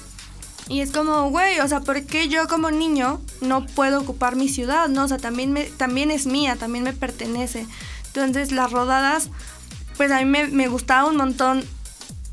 [0.67, 4.47] Y es como, güey, o sea, ¿por qué yo como niño no puedo ocupar mi
[4.47, 4.87] ciudad?
[4.87, 7.67] No, o sea, también, me, también es mía, también me pertenece.
[8.07, 9.29] Entonces las rodadas,
[9.97, 11.65] pues a mí me, me gustaba un montón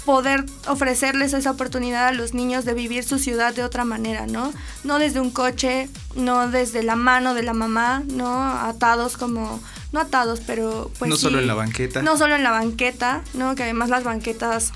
[0.05, 4.53] poder ofrecerles esa oportunidad a los niños de vivir su ciudad de otra manera, ¿no?
[4.83, 8.43] No desde un coche, no desde la mano de la mamá, ¿no?
[8.43, 9.61] Atados como,
[9.93, 11.09] no atados, pero pues...
[11.09, 12.03] No solo en la banqueta.
[12.03, 13.55] No solo en la banqueta, ¿no?
[13.55, 14.73] Que además las banquetas...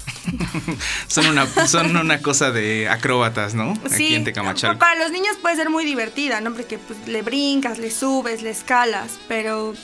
[1.07, 3.75] son, una, son una cosa de acróbatas, ¿no?
[3.91, 6.55] Sí, Aquí en para los niños puede ser muy divertida, ¿no?
[6.55, 9.75] Porque pues, le brincas, le subes, le escalas, pero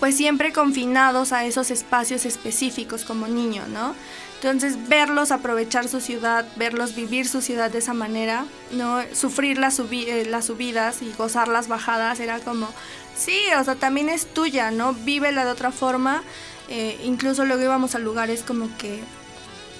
[0.00, 3.94] pues siempre confinados a esos espacios específicos como niño, ¿no?
[4.36, 9.00] Entonces, verlos aprovechar su ciudad, verlos vivir su ciudad de esa manera, ¿no?
[9.14, 12.68] Sufrir las, eh, las subidas y gozar las bajadas era como,
[13.16, 14.92] sí, o sea, también es tuya, ¿no?
[14.92, 16.22] Vívela de otra forma.
[16.68, 19.00] Eh, incluso luego íbamos a lugares como que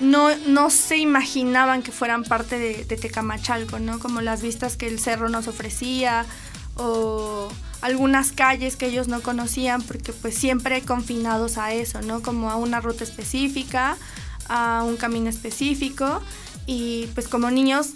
[0.01, 3.99] no, no se imaginaban que fueran parte de, Tecamachalco, ¿no?
[3.99, 6.27] Como las vistas que el cerro nos ofrecía
[6.77, 7.49] o
[7.81, 12.23] algunas calles que ellos no conocían porque pues siempre confinados a eso, ¿no?
[12.23, 13.97] Como a una ruta específica
[14.49, 16.23] a un camino específico
[16.67, 17.91] y pues como niños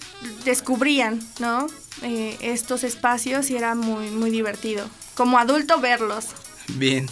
[0.45, 1.67] descubrían, ¿no?
[2.03, 4.89] Eh, estos espacios y era muy, muy divertido.
[5.21, 6.29] Como adulto verlos.
[6.77, 7.07] Bien,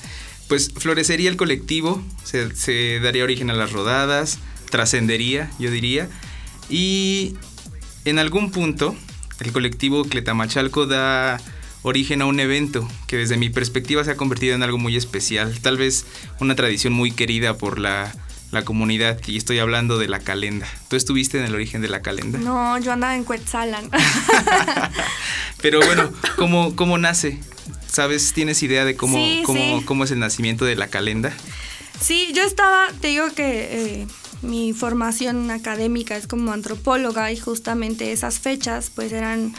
[0.49, 4.39] pues florecería el colectivo, se, se daría origen a las rodadas,
[4.71, 6.09] trascendería, yo diría,
[6.71, 7.35] y
[8.07, 8.97] en algún punto
[9.41, 11.39] el colectivo Cletamachalco da
[11.83, 15.61] origen a un evento que desde mi perspectiva se ha convertido en algo muy especial,
[15.61, 16.07] tal vez
[16.41, 18.11] una tradición muy querida por la
[18.51, 20.67] la comunidad y estoy hablando de la calenda.
[20.89, 22.39] ¿Tú estuviste en el origen de la calenda?
[22.39, 23.91] No, yo andaba en Cuetzalan.
[25.61, 27.39] Pero bueno, ¿cómo, ¿cómo nace?
[27.89, 28.33] ¿Sabes?
[28.33, 31.33] ¿Tienes idea de cómo, cómo, cómo es el nacimiento de la calenda?
[32.01, 34.07] Sí, yo estaba, te digo que eh,
[34.43, 39.53] mi formación académica es como antropóloga y justamente esas fechas pues eran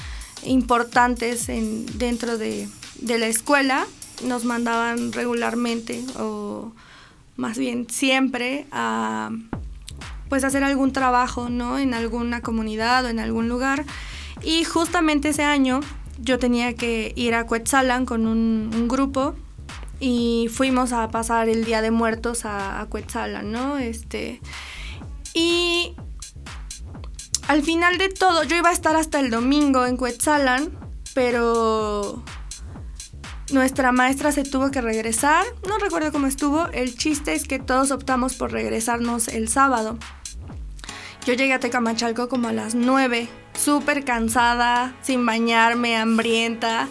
[0.44, 2.70] importantes en, dentro de,
[3.02, 3.86] de la escuela.
[4.24, 6.72] Nos mandaban regularmente o
[7.36, 9.32] más bien siempre a
[10.30, 11.80] pues hacer algún trabajo, ¿no?
[11.80, 13.86] En alguna comunidad o en algún lugar.
[14.44, 15.82] Y justamente ese año
[16.20, 19.36] yo tenía que ir a Cuetzalan con un, grupo
[20.00, 23.78] y fuimos a pasar el Día de Muertos a, a Cuetzalan, ¿no?
[23.78, 24.40] Este,
[25.34, 25.96] y
[27.48, 30.70] al final de todo, yo iba a estar hasta el domingo en Cuetzalan,
[31.14, 32.24] pero
[33.52, 37.92] nuestra maestra se tuvo que regresar, no recuerdo cómo estuvo, el chiste es que todos
[37.92, 39.98] optamos por regresarnos el sábado.
[41.30, 46.88] Yo llegué a Tecamachalco como a las 9, súper cansada, sin bañarme, hambrienta.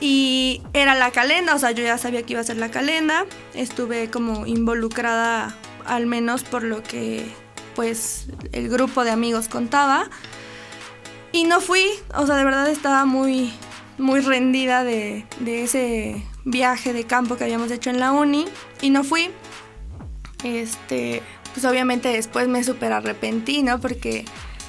[0.00, 3.26] Y era la calenda, o sea, yo ya sabía que iba a ser la calenda.
[3.54, 5.54] Estuve como involucrada,
[5.86, 7.24] al menos por lo que
[7.76, 10.10] pues el grupo de amigos contaba.
[11.30, 13.52] Y no fui, o sea, de verdad estaba muy,
[13.98, 18.46] muy rendida de, de ese viaje de campo que habíamos hecho en la uni.
[18.80, 19.30] Y no fui.
[20.42, 23.80] Este, pues obviamente después me súper arrepentí, ¿no?
[23.80, 24.24] Porque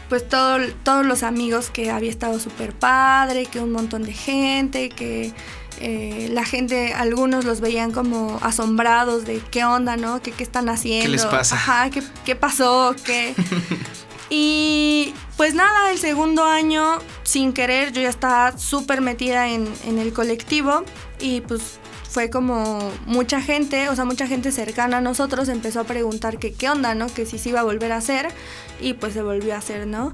[0.09, 4.89] pues todo, todos los amigos que había estado súper padre, que un montón de gente,
[4.89, 5.33] que
[5.79, 10.21] eh, la gente, algunos los veían como asombrados de qué onda, ¿no?
[10.21, 11.05] ¿Qué, qué están haciendo?
[11.05, 11.55] ¿Qué les pasa?
[11.55, 12.93] Ajá, ¿qué, qué pasó?
[13.05, 13.33] ¿Qué?
[14.29, 19.97] y pues nada, el segundo año, sin querer, yo ya estaba súper metida en, en
[19.97, 20.83] el colectivo
[21.19, 21.79] y pues
[22.11, 26.69] fue como mucha gente, o sea, mucha gente cercana a nosotros empezó a preguntar qué
[26.69, 27.07] onda, ¿no?
[27.07, 28.27] Que si se iba a volver a hacer
[28.81, 30.13] y pues se volvió a hacer, ¿no?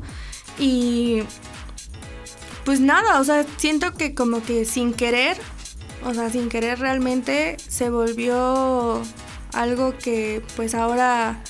[0.59, 1.23] Y
[2.65, 5.37] pues nada, o sea, siento que como que sin querer,
[6.05, 9.01] o sea, sin querer realmente se volvió
[9.53, 11.41] algo que pues ahora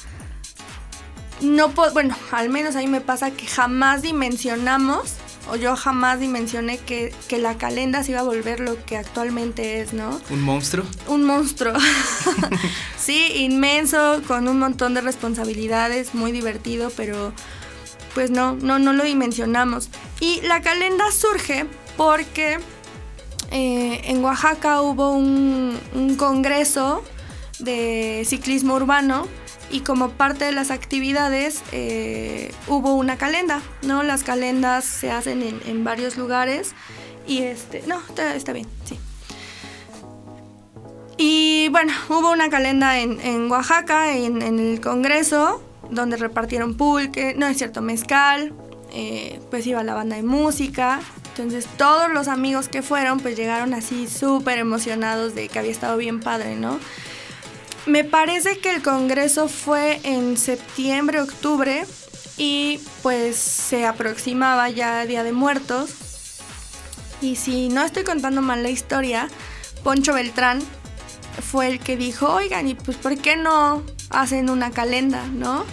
[1.42, 5.16] no puedo, bueno, al menos a mí me pasa que jamás dimensionamos
[5.50, 9.82] o yo jamás dimensioné que, que, la calenda se iba a volver lo que actualmente
[9.82, 10.20] es, ¿no?
[10.30, 10.86] ¿Un monstruo?
[11.08, 11.74] Un monstruo.
[12.98, 17.34] sí, inmenso, con un montón de responsabilidades, muy divertido, pero
[18.14, 19.90] pues no, no, no lo dimensionamos.
[20.20, 22.60] Y la calenda surge porque
[23.52, 27.04] eh, en Oaxaca hubo un, un congreso
[27.60, 29.28] de ciclismo urbano
[29.70, 34.04] y como parte de las actividades eh, hubo una calenda, ¿no?
[34.04, 36.74] Las calendas se hacen en, en varios lugares
[37.28, 38.98] y este, no, está, está, bien, sí.
[41.18, 47.34] Y bueno, hubo una calenda en, en Oaxaca, en, en, el Congreso, donde repartieron pulque,
[47.36, 48.54] no es cierto, mezcal,
[48.94, 51.02] eh, pues iba la banda de música.
[51.30, 55.98] Entonces todos los amigos que fueron pues llegaron así súper emocionados de que había estado
[55.98, 56.80] bien padre, ¿no?
[57.88, 61.86] Me parece que el congreso fue en septiembre, octubre
[62.38, 65.92] y pues se aproximaba ya Día de Muertos.
[67.22, 69.30] Y si no estoy contando mal la historia,
[69.86, 70.62] Poncho Beltrán
[71.42, 75.66] fue el que dijo, oigan, y pues ¿por qué no hacen una calenda, no?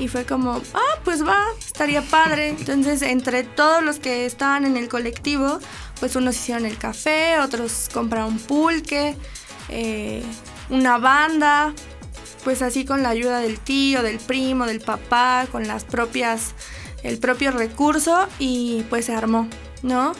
[0.00, 2.48] Y fue como, ah, pues va, estaría padre.
[2.48, 5.60] Entonces, entre todos los que estaban en el colectivo,
[6.00, 9.14] pues unos hicieron el café, otros compraron pulque,
[9.68, 10.24] eh,
[10.70, 11.74] una banda,
[12.44, 16.54] pues así con la ayuda del tío, del primo, del papá, con las propias,
[17.02, 19.48] el propio recurso y pues se armó,
[19.82, 20.12] ¿no?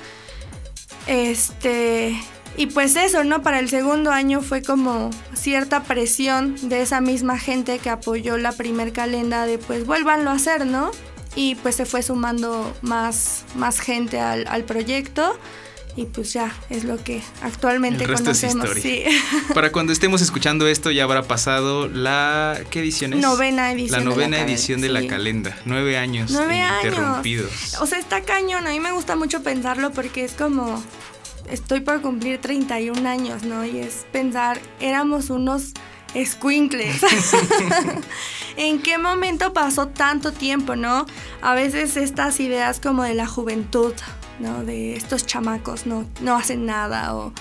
[1.06, 2.16] Este,
[2.56, 3.42] y pues eso, ¿no?
[3.42, 8.52] Para el segundo año fue como cierta presión de esa misma gente que apoyó la
[8.52, 10.90] primer calenda de pues vuélvanlo a hacer, ¿no?
[11.34, 15.38] Y pues se fue sumando más, más gente al, al proyecto
[15.96, 18.68] y pues ya es lo que actualmente conocemos.
[18.68, 18.82] Es historia.
[18.82, 19.04] Sí.
[19.54, 23.20] Para cuando estemos escuchando esto ya habrá pasado la ¿qué edición es?
[23.20, 24.04] Novena edición.
[24.04, 24.92] La novena de la edición de sí.
[24.92, 25.56] la calenda.
[25.64, 26.84] Nueve años Nueve años.
[26.84, 27.76] interrumpidos.
[27.80, 28.66] O sea, está cañón.
[28.66, 30.82] A mí me gusta mucho pensarlo porque es como
[31.48, 33.64] estoy por cumplir 31 años, ¿no?
[33.64, 35.72] Y es pensar, éramos unos
[36.14, 37.02] escuincles.
[38.56, 41.06] ¿En qué momento pasó tanto tiempo, no?
[41.40, 43.94] A veces estas ideas como de la juventud,
[44.38, 44.64] ¿no?
[44.64, 47.32] De estos chamacos no, no hacen nada o,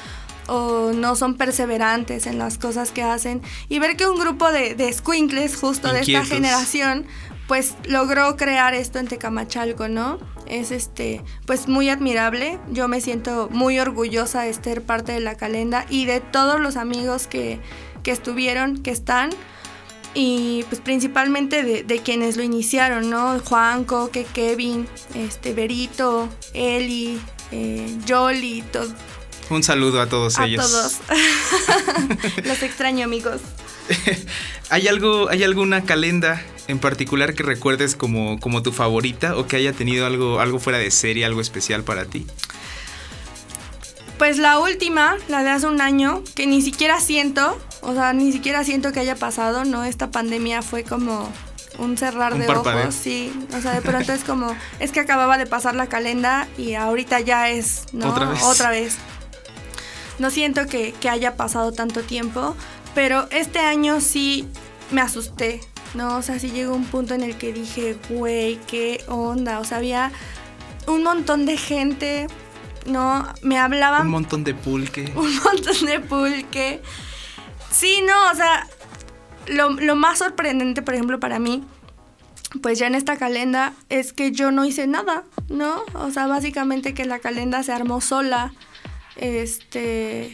[0.47, 3.41] o, no son perseverantes en las cosas que hacen.
[3.69, 6.07] Y ver que un grupo de, de squinkles justo Inquietos.
[6.07, 7.05] de esta generación
[7.51, 10.19] pues logró crear esto en Tecamachalco, ¿no?
[10.45, 12.59] Es este, pues muy admirable.
[12.71, 16.77] Yo me siento muy orgullosa de ser parte de la calenda y de todos los
[16.77, 17.59] amigos que,
[18.03, 19.31] que estuvieron, que están
[20.13, 23.39] y pues principalmente de, de, quienes lo iniciaron, ¿no?
[23.39, 27.19] Juanco, que Kevin, este, Berito, Eli,
[27.51, 28.93] eh, Jolly, todo.
[29.49, 30.65] Un saludo a todos a ellos.
[30.65, 30.99] todos.
[32.45, 33.41] Los extraño, amigos.
[34.69, 39.57] ¿Hay algo, hay alguna calenda en particular que recuerdes como, como tu favorita o que
[39.57, 42.25] haya tenido algo, algo fuera de serie, algo especial para ti?
[44.21, 48.31] Pues la última, la de hace un año, que ni siquiera siento, o sea, ni
[48.31, 49.83] siquiera siento que haya pasado, ¿no?
[49.83, 51.27] Esta pandemia fue como
[51.79, 52.83] un cerrar Un de parpadeo.
[52.83, 53.33] ojos, sí.
[53.57, 57.19] O sea, de pronto es como, es que acababa de pasar la calenda y ahorita
[57.21, 58.09] ya es, ¿no?
[58.09, 58.43] Otra vez.
[58.43, 58.97] Otra vez.
[60.19, 62.55] No siento que, que haya pasado tanto tiempo,
[62.93, 64.47] pero este año sí
[64.91, 65.61] me asusté,
[65.95, 66.17] ¿no?
[66.17, 69.59] O sea, sí llegó un punto en el que dije, güey, qué onda.
[69.59, 70.11] O sea, había
[70.85, 72.27] un montón de gente,
[72.85, 73.27] ¿no?
[73.41, 74.03] Me hablaban.
[74.03, 75.11] Un montón de pulque.
[75.15, 76.81] Un montón de pulque.
[77.71, 78.67] Sí, no, o sea,
[79.47, 81.63] lo, lo más sorprendente, por ejemplo, para mí,
[82.61, 85.83] pues ya en esta calenda es que yo no hice nada, ¿no?
[85.93, 88.53] O sea, básicamente que la calenda se armó sola.
[89.15, 90.31] Este,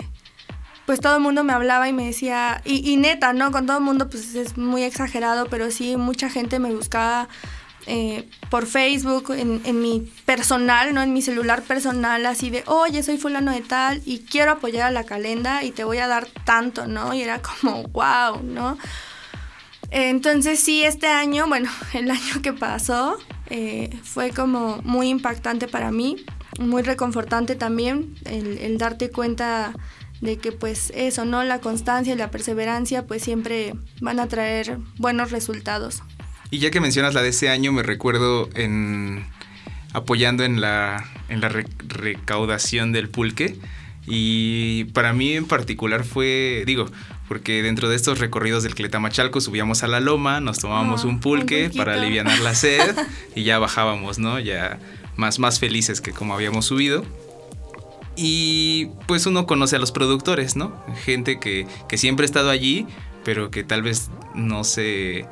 [0.88, 3.52] pues todo el mundo me hablaba y me decía, y, neta, ¿no?
[3.52, 7.28] Con todo el mundo pues es muy exagerado, pero sí, mucha gente me buscaba
[7.88, 11.02] eh, por Facebook, en, mi personal, ¿no?
[11.02, 14.92] En mi celular personal, así de, oye, soy fulano de tal y quiero apoyar a
[14.92, 17.14] la calenda y te voy a dar tanto, ¿no?
[17.14, 18.78] Y era como, wow, ¿no?
[19.90, 23.18] Entonces sí, este año, bueno, el año que pasó
[23.50, 26.26] eh, fue como muy impactante para mí,
[26.60, 29.74] muy reconfortante también el, darte cuenta
[30.22, 31.44] de que pues eso, ¿no?
[31.44, 36.02] La constancia y la perseverancia pues siempre van a traer buenos resultados.
[36.50, 39.26] Y ya que mencionas la de ese año, me recuerdo en
[39.94, 43.58] apoyando en la, en la recaudación del pulque.
[44.06, 46.86] Y para mí en particular fue, digo,
[47.28, 51.20] porque dentro de estos recorridos del Cletamachalco subíamos a la loma, nos tomábamos ah, un
[51.20, 52.96] pulque para aliviar la sed
[53.36, 54.40] y ya bajábamos, ¿no?
[54.40, 54.80] Ya
[55.18, 57.04] más, más felices que como habíamos subido.
[58.16, 60.74] Y pues uno conoce a los productores, ¿no?
[61.04, 62.88] Gente que, que siempre ha estado allí,
[63.26, 65.26] pero que tal vez no se,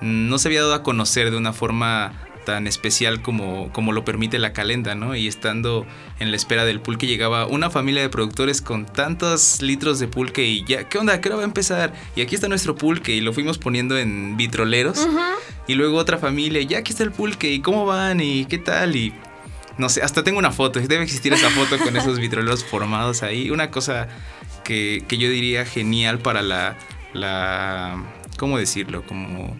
[0.00, 2.12] no se había dado a conocer de una forma
[2.44, 5.16] tan especial como, como lo permite la calenda, ¿no?
[5.16, 5.86] Y estando
[6.20, 10.44] en la espera del pulque llegaba una familia de productores con tantos litros de pulque
[10.44, 11.20] y ya, ¿qué onda?
[11.20, 11.92] ¿Qué hora va a empezar?
[12.14, 15.08] Y aquí está nuestro pulque y lo fuimos poniendo en vitroleros.
[15.66, 18.96] Y luego otra familia, ya aquí está el pulque y cómo van y qué tal
[18.96, 19.14] y...
[19.76, 23.50] No sé, hasta tengo una foto, debe existir esa foto con esos vitroleros formados ahí.
[23.50, 24.06] Una cosa
[24.62, 26.76] que, que yo diría genial para la,
[27.12, 28.00] la...
[28.36, 29.04] ¿Cómo decirlo?
[29.04, 29.56] Como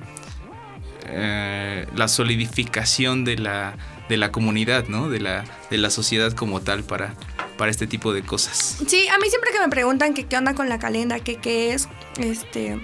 [1.07, 3.77] eh, la solidificación de la,
[4.09, 5.09] de la comunidad, ¿no?
[5.09, 7.15] De la, de la sociedad como tal para,
[7.57, 8.83] para este tipo de cosas.
[8.87, 11.73] Sí, a mí siempre que me preguntan que qué onda con la calenda, que qué
[11.73, 11.89] es,
[12.19, 12.79] este,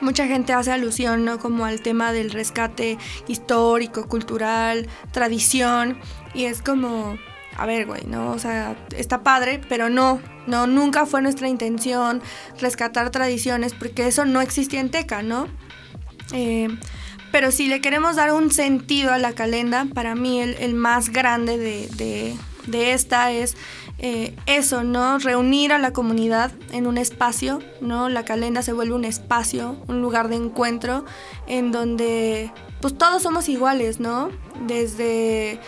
[0.00, 1.38] mucha gente hace alusión, ¿no?
[1.38, 5.98] Como al tema del rescate histórico, cultural, tradición,
[6.34, 7.18] y es como,
[7.56, 8.32] a ver, güey, ¿no?
[8.32, 12.22] O sea, está padre, pero no, no, nunca fue nuestra intención
[12.60, 15.48] rescatar tradiciones, porque eso no existía en Teca, ¿no?
[16.32, 16.68] Eh,
[17.36, 21.58] pero si le queremos dar un sentido a la calenda, para mí el, más grande
[21.58, 22.34] de,
[22.94, 23.58] esta es
[23.98, 25.18] eh, eso, ¿no?
[25.18, 28.08] Reunir a la comunidad en un espacio, ¿no?
[28.08, 31.04] La calenda se vuelve un espacio, un lugar de encuentro
[31.46, 34.30] en donde pues todos somos iguales, ¿no?
[34.66, 35.60] Desde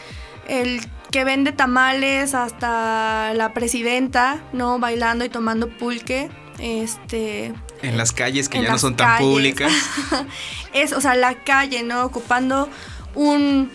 [0.48, 4.78] el que vende tamales hasta la presidenta, ¿no?
[4.78, 6.30] Bailando y tomando pulque.
[6.58, 7.52] Este,
[7.82, 9.72] en las calles que ya no son tan públicas.
[10.72, 12.04] es, o sea, la calle, ¿no?
[12.04, 12.68] Ocupando
[13.14, 13.70] un,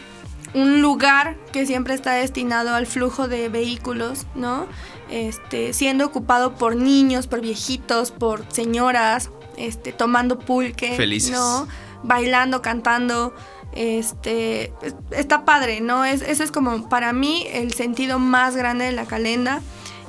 [0.53, 4.67] lugar que siempre está destinado al flujo de vehículos, ¿no?
[5.09, 11.31] Este, siendo ocupado por niños, por viejitos, por señoras, este, tomando pulque, Felices.
[11.31, 11.67] ¿no?
[12.03, 13.33] Bailando, cantando.
[13.73, 14.71] Este,
[15.09, 16.05] está padre, ¿no?
[16.05, 19.61] Es, eso es como para mí el sentido más grande de la calenda.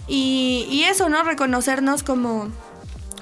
[0.07, 1.23] Y, y eso, ¿no?
[1.23, 2.51] Reconocernos como,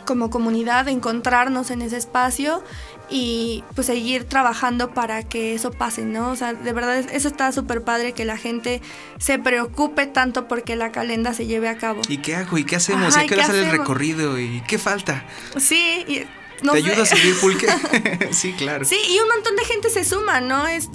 [0.04, 2.62] como comunidad, encontrarnos en ese espacio
[3.08, 6.30] y pues seguir trabajando para que eso pase, ¿no?
[6.30, 8.80] O sea, de verdad eso está súper padre que la gente
[9.18, 12.00] se preocupe tanto porque la calenda se lleve a cabo.
[12.08, 12.58] ¿Y qué hago?
[12.58, 13.16] ¿Y qué hacemos?
[13.16, 14.38] ¿Y qué hora sale el recorrido?
[14.38, 15.26] ¿Y qué falta?
[15.58, 16.26] Sí, y,
[16.70, 17.66] ¿Te ayuda a subir pulque?
[18.30, 18.84] sí, claro.
[18.84, 20.66] Sí, y un montón de gente se suma, ¿no?
[20.66, 20.88] Es,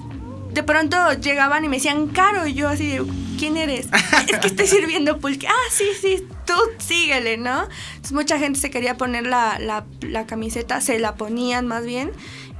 [0.52, 2.98] de pronto llegaban y me decían, Caro, y yo así
[3.38, 3.88] ¿quién eres?
[4.28, 5.48] es que estoy sirviendo pulque.
[5.48, 7.68] Ah, sí, sí, tú síguele, ¿no?
[7.90, 9.60] Entonces mucha gente se quería poner la,
[10.02, 12.12] la, camiseta, se la ponían más bien.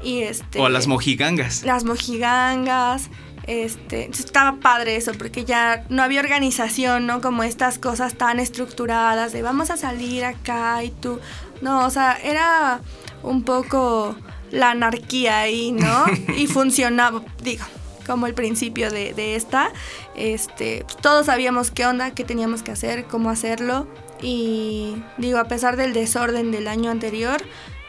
[0.04, 1.64] Y este, o las mojigangas.
[1.64, 3.10] Las mojigangas.
[3.48, 7.22] Este, estaba padre eso, porque ya no había organización, ¿no?
[7.22, 11.20] Como estas cosas tan estructuradas de vamos a salir acá y tú.
[11.62, 12.82] No, o sea, era
[13.24, 14.16] un poco
[14.52, 16.06] la anarquía ahí, ¿no?
[16.38, 17.64] y funcionaba, digo,
[18.08, 19.72] como el principio de, esta.
[20.16, 23.88] Este, todos sabíamos qué onda, qué teníamos que hacer, cómo hacerlo.
[24.22, 27.44] Y digo, a pesar del desorden del año anterior,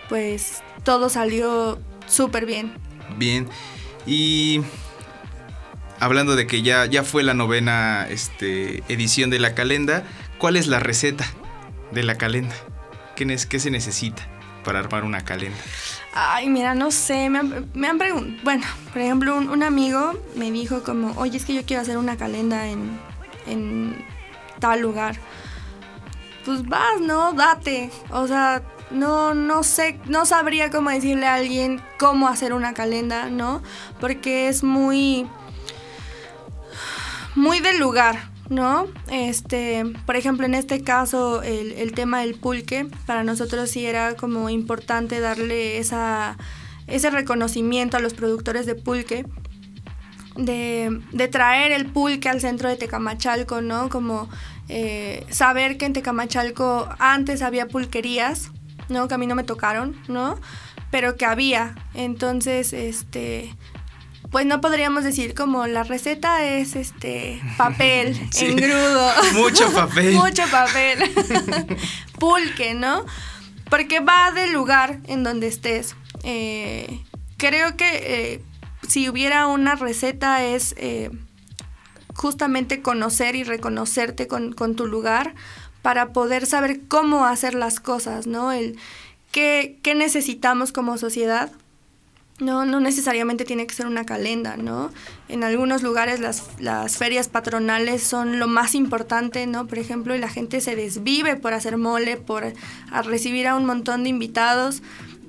[0.09, 2.73] pues todo salió súper bien.
[3.17, 3.49] Bien.
[4.07, 4.61] Y
[6.01, 10.05] hablando de que ya, ya fue la novena este, edición de la calenda,
[10.39, 11.27] ¿cuál es la receta
[11.93, 12.55] de la calenda?
[13.17, 14.27] ¿Qué, qué se necesita
[14.65, 15.59] para armar una calenda?
[16.15, 21.13] Ay, mira, no sé, me han, preguntado, bueno, por ejemplo, un, amigo me dijo como,
[21.21, 22.99] oye, es que yo quiero hacer una calenda en,
[23.47, 24.05] en
[24.59, 25.17] tal lugar.
[26.45, 27.35] Pues vas, ¿no?
[27.35, 27.91] Date.
[28.11, 33.29] O sea, no, no sé, no sabría cómo decirle a alguien cómo hacer una calenda,
[33.29, 33.63] ¿no?
[34.01, 35.29] Porque es muy,
[37.35, 38.28] muy del lugar.
[38.49, 38.87] ¿No?
[39.11, 44.49] Este, por ejemplo, en este caso, el, tema del pulque, para nosotros sí era como
[44.49, 46.37] importante darle esa,
[46.87, 49.27] ese reconocimiento a los productores de pulque,
[50.37, 53.89] de, de traer el pulque al centro de Tecamachalco, ¿no?
[53.89, 54.29] Como
[54.69, 58.51] eh, saber que en Tecamachalco antes había pulquerías,
[58.89, 59.09] ¿no?
[59.09, 60.39] Que a mí no me tocaron, ¿no?
[60.91, 61.75] Pero que había.
[61.95, 63.55] Entonces, este,
[64.31, 69.11] pues no podríamos decir como la receta es este papel engrudo.
[69.35, 70.15] Mucho papel.
[70.15, 70.99] Mucho papel.
[72.19, 73.05] Pulque, ¿no?
[73.71, 75.95] Porque va del lugar en donde estés.
[76.25, 77.03] Eh,
[77.37, 78.43] creo que eh,
[78.87, 81.11] si hubiera una receta es eh,
[82.15, 85.35] justamente conocer y reconocerte con, con, tu lugar
[85.83, 88.53] para poder saber cómo hacer las cosas, ¿no?
[88.53, 88.79] El
[89.33, 91.51] qué, qué necesitamos como sociedad
[92.41, 94.93] no, no necesariamente tiene que ser una calenda, ¿no?
[95.29, 99.67] En algunos lugares las, las, ferias patronales son lo más importante, ¿no?
[99.67, 102.53] Por ejemplo, y la gente se desvive por hacer mole, por
[103.05, 104.83] recibir a un montón de invitados.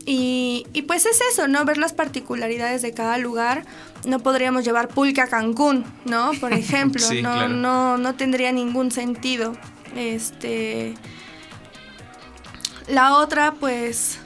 [0.06, 1.66] Y, y, pues es eso, ¿no?
[1.66, 3.66] Ver las particularidades de cada lugar.
[4.06, 6.32] No podríamos llevar pulque a Cancún, ¿no?
[6.40, 7.50] Por ejemplo, sí, no, claro.
[7.50, 9.58] no, no tendría ningún sentido.
[9.96, 10.96] Este.
[12.88, 14.20] La otra, pues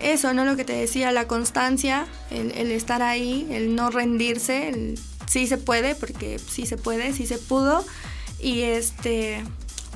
[0.00, 0.44] eso, ¿no?
[0.44, 5.46] Lo que te decía, la constancia, el, el estar ahí, el no rendirse, el, sí
[5.46, 7.84] se puede, porque sí se puede, sí se pudo.
[8.40, 9.44] Y este,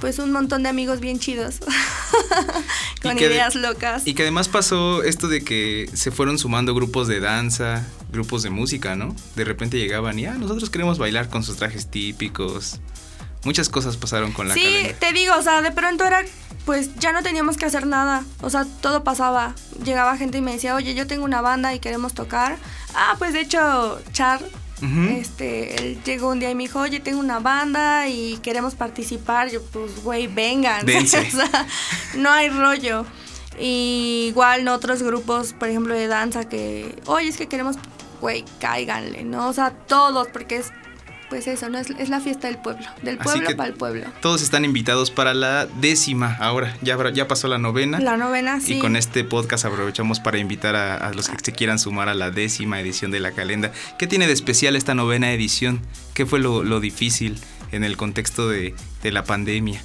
[0.00, 1.60] pues un montón de amigos bien chidos,
[3.02, 4.02] con ideas de, locas.
[4.04, 8.50] Y que además pasó esto de que se fueron sumando grupos de danza, grupos de
[8.50, 9.14] música, ¿no?
[9.36, 12.80] De repente llegaban y, ah, nosotros queremos bailar con sus trajes típicos.
[13.44, 14.98] Muchas cosas pasaron con la Sí, calenda.
[14.98, 16.22] te digo, o sea, de pronto era
[16.64, 18.22] pues ya no teníamos que hacer nada.
[18.40, 19.54] O sea, todo pasaba.
[19.84, 22.56] Llegaba gente y me decía, oye, yo tengo una banda y queremos tocar.
[22.94, 24.40] Ah, pues de hecho, Char,
[24.80, 25.16] uh -huh.
[25.18, 29.50] este, él llegó un día y me dijo, oye, tengo una banda y queremos participar.
[29.50, 30.86] Yo, pues, güey, vengan.
[30.88, 31.66] o sea,
[32.14, 33.04] no hay rollo.
[33.58, 37.76] Y igual en otros grupos, por ejemplo, de danza, que, oye, es que queremos,
[38.20, 39.48] güey, cáiganle, ¿no?
[39.48, 40.70] O sea, todos, porque es
[41.32, 41.78] pues eso, ¿no?
[41.78, 44.04] Es, es, la fiesta del pueblo, del pueblo para el pueblo.
[44.20, 48.00] Todos están invitados para la décima ahora, ya, ya pasó la novena.
[48.00, 48.74] La novena, sí.
[48.74, 52.14] Y con este podcast aprovechamos para invitar a, a, los que se quieran sumar a
[52.14, 53.72] la décima edición de la calenda.
[53.98, 55.80] ¿Qué tiene de especial esta novena edición?
[56.12, 59.82] ¿Qué fue lo, lo difícil en el contexto de, de la pandemia?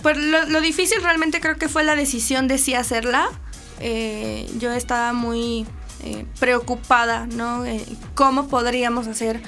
[0.00, 3.28] Pues lo, lo, difícil realmente creo que fue la decisión de sí hacerla.
[3.78, 5.66] Eh, yo estaba muy
[6.02, 7.66] eh, preocupada, ¿no?
[7.66, 7.84] Eh,
[8.14, 9.42] ¿Cómo podríamos hacer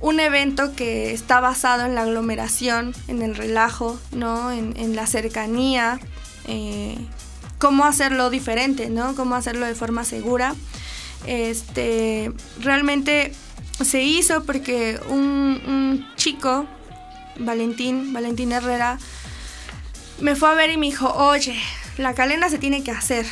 [0.00, 4.52] un evento que está basado en la aglomeración, en el relajo, ¿no?
[4.52, 5.98] En, la cercanía,
[6.46, 6.98] eh,
[7.58, 9.14] cómo hacerlo diferente, ¿no?
[9.14, 10.54] Cómo hacerlo de forma segura.
[11.26, 12.30] Este,
[12.60, 13.32] realmente
[13.82, 16.66] se hizo porque un, un chico,
[17.38, 18.98] Valentín, Valentín Herrera,
[20.20, 21.58] me fue a ver y me dijo, oye,
[21.98, 23.26] la calenda se tiene que hacer.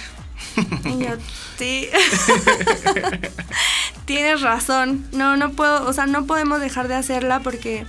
[0.56, 1.06] Y
[1.58, 1.88] sí.
[4.06, 5.06] Tienes razón.
[5.12, 7.86] No, no puedo, o sea, no podemos dejar de hacerla porque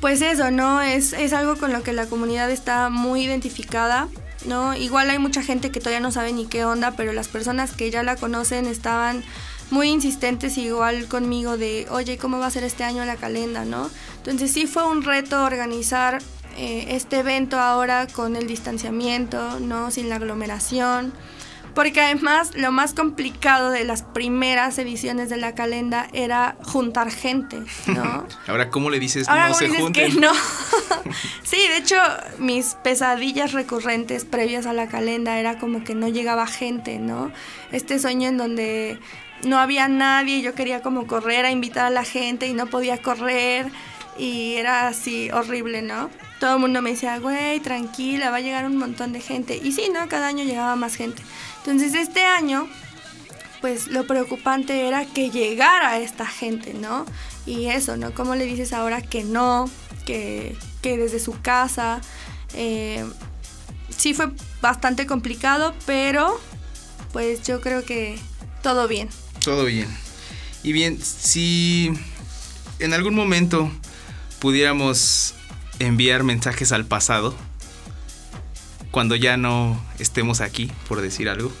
[0.00, 0.82] pues eso, ¿no?
[0.82, 4.08] Es, es algo con lo que la comunidad está muy identificada,
[4.46, 4.74] ¿no?
[4.74, 7.90] Igual hay mucha gente que todavía no sabe ni qué onda, pero las personas que
[7.90, 9.22] ya la conocen estaban
[9.70, 13.88] muy insistentes igual conmigo de, oye, ¿cómo va a ser este año la calenda, no?
[14.18, 16.20] Entonces sí fue un reto organizar
[16.56, 19.90] eh, este evento ahora con el distanciamiento, ¿no?
[19.90, 21.12] Sin la aglomeración.
[21.74, 27.62] Porque además lo más complicado de las primeras ediciones de la calenda era juntar gente,
[27.86, 28.26] ¿no?
[28.46, 30.12] Ahora, ¿cómo le dices Ahora, no ¿cómo se dices junten?
[30.12, 30.32] que no?
[31.42, 31.96] sí, de hecho,
[32.38, 37.32] mis pesadillas recurrentes previas a la calenda era como que no llegaba gente, ¿no?
[37.70, 38.98] Este sueño en donde
[39.44, 43.00] no había nadie, yo quería como correr a invitar a la gente y no podía
[43.00, 43.66] correr
[44.18, 46.10] y era así horrible, ¿no?
[46.40, 49.60] Todo el mundo me decía, güey, tranquila, va a llegar un montón de gente.
[49.62, 50.08] Y sí, ¿no?
[50.08, 51.22] Cada año llegaba más gente.
[51.58, 52.68] Entonces este año,
[53.60, 57.06] pues lo preocupante era que llegara esta gente, ¿no?
[57.46, 58.12] Y eso, ¿no?
[58.12, 59.70] ¿Cómo le dices ahora que no?
[60.04, 62.00] Que, que desde su casa.
[62.54, 63.04] Eh,
[63.96, 66.40] sí fue bastante complicado, pero
[67.12, 68.18] pues yo creo que
[68.62, 69.08] todo bien.
[69.44, 69.88] Todo bien.
[70.62, 71.92] Y bien, si
[72.78, 73.70] en algún momento
[74.42, 75.36] pudiéramos
[75.78, 77.32] enviar mensajes al pasado,
[78.90, 81.52] cuando ya no estemos aquí, por decir algo,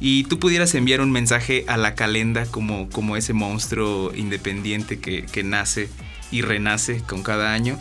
[0.00, 5.26] y tú pudieras enviar un mensaje a la calenda como, como ese monstruo independiente que,
[5.26, 5.90] que nace
[6.30, 7.78] y renace con cada año,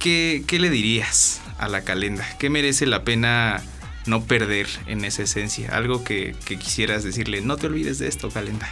[0.00, 2.26] ¿qué, ¿qué, le dirías a la calenda?
[2.40, 3.62] ¿Qué merece la pena
[4.06, 5.76] no perder en esa esencia?
[5.76, 8.68] Algo que, quisieras decirle, no te olvides de esto, calenda.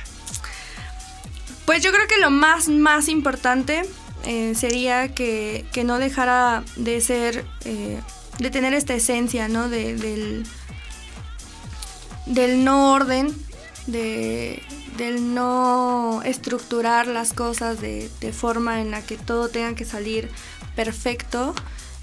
[1.66, 3.82] Pues yo creo que lo más, más importante
[4.24, 7.44] eh, sería que, que, no dejara de ser...
[7.64, 8.00] Eh,
[8.38, 9.68] de tener esta esencia, ¿no?
[9.68, 10.44] De, del,
[12.26, 13.34] del no orden,
[13.86, 14.62] de,
[14.96, 20.30] del no estructurar las cosas de, de forma en la que todo tenga que salir
[20.76, 21.54] perfecto.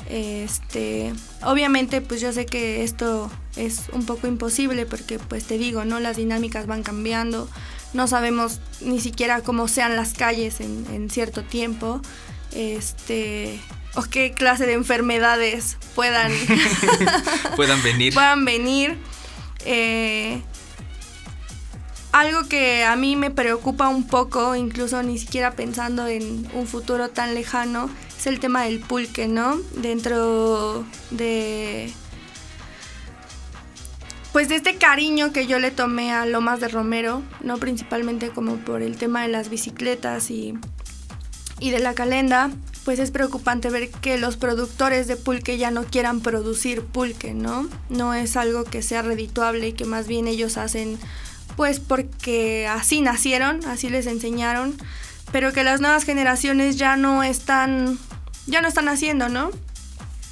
[0.09, 5.85] Este, obviamente pues yo sé que esto es un poco imposible porque pues te digo,
[5.85, 5.99] ¿no?
[5.99, 7.49] Las dinámicas van cambiando,
[7.95, 12.01] no sabemos ni siquiera cómo sean las calles en, cierto tiempo,
[12.53, 13.59] este,
[13.95, 16.31] o qué clase de enfermedades puedan,
[17.55, 18.13] puedan venir.
[18.13, 18.97] puedan venir.
[19.65, 20.41] Eh,
[22.11, 27.09] algo que a mí me preocupa un poco, incluso ni siquiera pensando en un futuro
[27.09, 29.57] tan lejano, es el tema del pulque, ¿no?
[29.75, 31.91] Dentro de
[34.35, 38.57] pues de este cariño que yo le tomé a Lomas de Romero, no principalmente como
[38.57, 40.55] por el tema de las bicicletas y,
[41.61, 42.51] y de la calenda,
[42.83, 47.69] pues es preocupante ver que los productores de pulque ya no quieran producir pulque, ¿no?
[47.87, 50.99] No es algo que sea redituable y que más bien ellos hacen
[51.55, 54.75] pues porque así nacieron, así les enseñaron,
[55.31, 57.97] pero que las nuevas generaciones ya no están
[58.47, 59.51] ya no están haciendo, ¿no?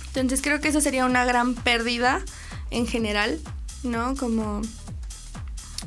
[0.08, 2.20] Entonces creo que eso sería una gran pérdida
[2.70, 3.40] en general
[3.84, 4.16] ¿no?
[4.16, 4.62] Como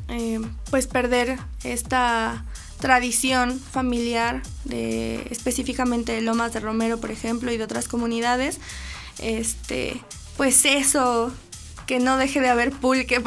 [0.09, 0.39] eh,
[0.69, 2.45] pues perder esta
[2.79, 8.59] tradición familiar de específicamente de Lomas de Romero, por ejemplo, y de otras comunidades.
[9.19, 9.99] Este,
[10.37, 11.33] pues eso
[11.87, 13.23] que no deje de haber pulque.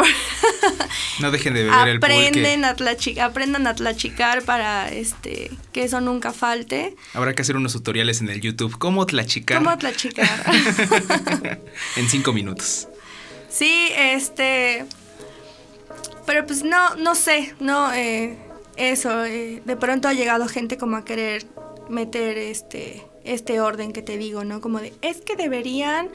[1.20, 2.14] no dejen de beber el pulque.
[2.14, 6.94] A aprendan a tlachicar para este, que eso nunca falte.
[7.14, 8.78] Habrá que hacer unos tutoriales en el YouTube.
[8.78, 9.58] ¿Cómo tlachicar?
[9.58, 10.28] ¿Cómo tlachicar?
[11.96, 12.89] en cinco minutos.
[13.50, 14.86] Sí, este.
[16.24, 18.38] Pero pues no, no sé, no, eh,
[18.76, 21.44] eso, eh, de pronto ha llegado gente como a querer
[21.88, 24.60] meter este, este orden que te digo, ¿no?
[24.60, 26.08] Como de, es que deberían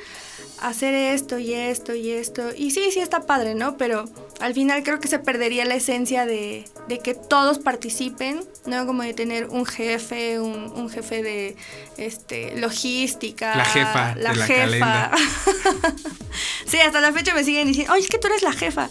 [0.62, 2.54] hacer esto y esto y esto.
[2.56, 3.78] Y sí, sí está padre, ¿no?
[3.78, 4.06] Pero
[4.42, 6.66] al final creo que se perdería la esencia de,
[7.04, 8.86] que todos participen, ¿no?
[8.86, 11.56] Como de tener un jefe, un, jefe de
[11.98, 13.56] este, logística.
[13.56, 14.16] La jefa.
[14.16, 15.12] La, jefa.
[16.66, 18.90] sí, hasta la fecha me siguen diciendo, oye, es que tú eres la jefa.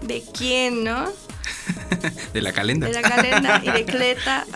[0.00, 1.10] ¿De quién, no?
[2.34, 2.86] de la calenda.
[2.86, 4.46] De la calenda y de Cleta.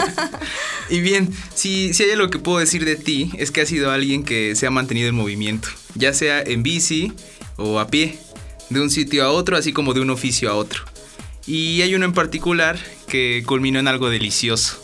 [0.90, 3.90] y bien, si, si hay algo que puedo decir de ti, es que has sido
[3.90, 7.12] alguien que se ha mantenido en movimiento, ya sea en bici
[7.56, 8.18] o a pie,
[8.70, 10.82] de un sitio a otro, así como de un oficio a otro.
[11.46, 14.78] Y hay uno en particular que culminó en algo delicioso.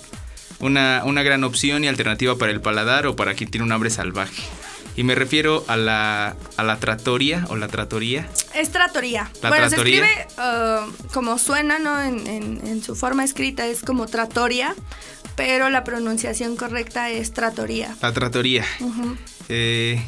[0.61, 3.91] Una, una gran opción y alternativa para el paladar o para quien tiene un hambre
[3.91, 4.43] salvaje.
[4.99, 8.28] Y me refiero a la, a la tratoria o la tratoría.
[8.53, 9.30] Es tratoría.
[9.42, 12.03] bueno, se escribe uh, como suena, ¿no?
[12.03, 14.74] En, su forma escrita es como tratoria,
[15.36, 17.96] pero la pronunciación correcta es tratoría.
[18.03, 18.64] La tratoría.
[19.49, 20.03] Eh,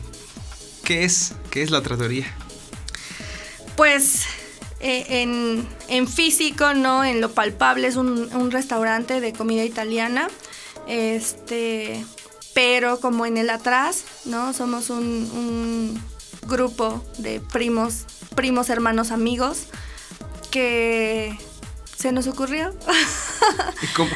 [0.83, 1.35] ¿Qué es?
[1.53, 2.27] ¿Qué es la tratoría?
[3.77, 4.25] Pues
[4.81, 5.23] eh,
[5.87, 7.05] en, físico, ¿no?
[7.05, 10.27] En lo palpable es un, un restaurante de comida italiana.
[10.89, 12.05] Este,
[12.55, 14.53] pero como en el atrás, ¿no?
[14.53, 16.01] Somos un,
[16.47, 19.67] grupo de primos, primos, hermanos, amigos,
[20.51, 21.39] que
[21.97, 22.75] se nos ocurrió.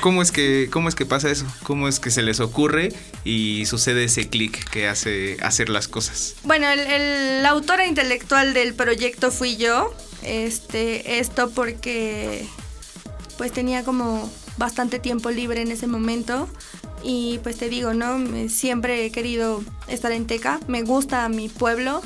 [0.01, 1.47] cómo, es que, ¿Cómo es que pasa eso?
[1.63, 2.93] ¿Cómo es que se les ocurre
[3.25, 6.35] y sucede ese clic que hace hacer las cosas?
[6.45, 9.95] Bueno, el, la autora intelectual del proyecto fui yo.
[10.23, 12.47] Este, esto porque
[13.37, 16.49] pues tenía como bastante tiempo libre en ese momento
[17.05, 18.19] y pues te digo, ¿no?
[18.49, 22.01] Siempre he querido estar en Teca, me gusta mi pueblo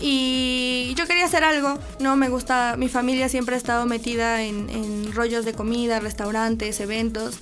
[0.00, 2.16] y yo quería hacer algo, ¿no?
[2.16, 7.38] Me gusta, mi familia siempre ha estado metida en, rollos de comida, restaurantes, eventos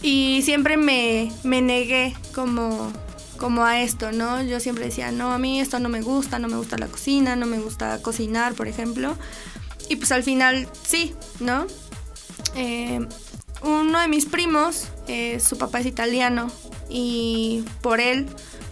[0.00, 2.92] y siempre me, me negué como
[3.36, 4.42] como a esto, ¿no?
[4.42, 7.34] Yo siempre decía, no, a mí esto no me gusta, no me gusta la cocina,
[7.34, 9.16] no me gusta cocinar, por ejemplo.
[9.88, 11.66] Y pues al final sí, ¿no?
[12.54, 13.06] Eh,
[13.64, 16.50] uno de mis primos, eh, su papá es italiano
[16.88, 18.26] y por él,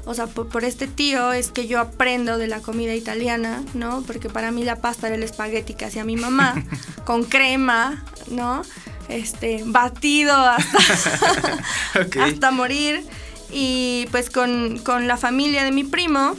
[0.05, 4.03] o sea, por, este tío es que yo aprendo de la comida italiana, ¿no?
[4.07, 6.63] Porque para mí la pasta era el espagueti que hacía mi mamá,
[7.05, 8.63] con crema, ¿no?
[9.09, 10.79] Este, batido hasta,
[12.25, 13.05] hasta morir.
[13.55, 16.37] Y pues con, con la familia de mi primo,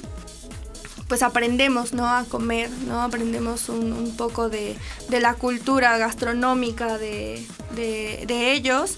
[1.14, 2.08] pues aprendemos, ¿no?
[2.08, 3.04] A comer, ¿no?
[3.04, 4.76] Aprendemos un, poco de,
[5.12, 7.46] la cultura gastronómica de,
[8.28, 8.98] ellos.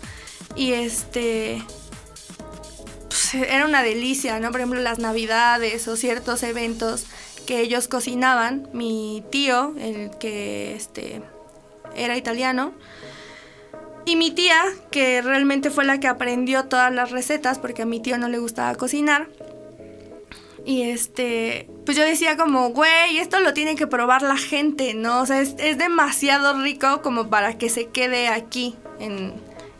[0.55, 1.61] Y este,
[3.09, 4.49] pues, era una delicia, ¿no?
[4.51, 7.05] Por ejemplo, las navidades o ciertos eventos
[7.45, 8.69] que ellos cocinaban.
[8.71, 11.21] Mi tío, el que este,
[11.97, 12.71] era italiano,
[14.05, 17.99] y mi tía, que realmente fue la que aprendió todas las recetas, porque a mi
[17.99, 19.27] tío no le gustaba cocinar.
[20.65, 25.21] Y este, pues yo decía como, güey, esto lo tiene que probar la gente, ¿no?
[25.21, 29.33] O sea, es, demasiado rico como para que se quede aquí en...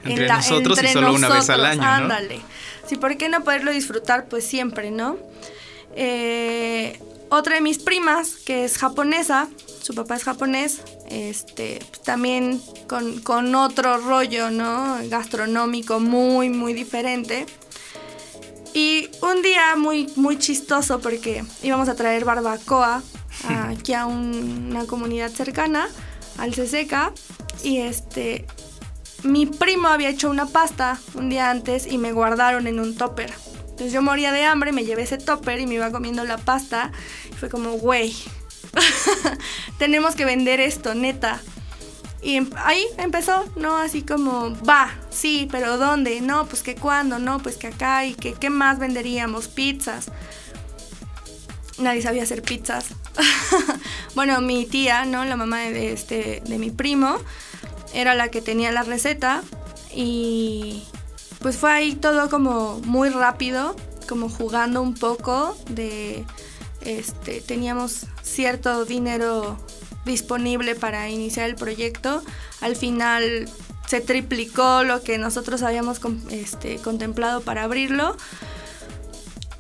[0.04, 1.88] Entre nosotros y solo una vez al año, ¿no?
[1.88, 2.40] Ándale.
[2.86, 5.18] Sí, ¿por qué no poderlo disfrutar pues siempre, no?
[5.96, 9.48] Eh, otra de mis primas, que es japonesa,
[9.82, 15.00] su papá es japonés, este, también con, con otro rollo, ¿no?
[15.10, 17.48] Gastronómico muy, muy diferente.
[18.76, 23.02] Y un día muy, muy chistoso porque íbamos a traer barbacoa
[23.70, 25.88] aquí a una comunidad cercana,
[26.38, 27.14] al Ceseca,
[27.64, 28.46] y este,
[29.24, 33.34] mi primo había hecho una pasta un día antes y me guardaron en un topper.
[33.62, 36.92] Entonces yo moría de hambre, me llevé ese topper y me iba comiendo la pasta.
[37.32, 38.14] Y fue como, güey,
[39.80, 41.42] tenemos que vender esto, neta.
[42.26, 43.78] Y em, ahí empezó, ¿no?
[43.78, 46.22] Así como, va, sí, pero ¿dónde?
[46.22, 50.08] No, pues que cuándo, no, pues que acá y que qué más venderíamos, pizzas.
[51.78, 52.88] Nadie sabía hacer pizzas.
[54.16, 55.24] bueno, mi tía, ¿no?
[55.24, 57.18] La mamá de, este, de mi primo,
[57.94, 59.44] era la que tenía la receta
[59.94, 60.84] y
[61.42, 63.76] pues fue ahí todo como muy rápido,
[64.10, 66.26] como jugando un poco de,
[66.82, 69.60] este, teníamos cierto dinero
[70.06, 72.24] disponible para iniciar el proyecto.
[72.62, 73.50] Al final
[73.88, 76.00] se triplicó lo que nosotros habíamos
[76.30, 78.16] este, contemplado para abrirlo.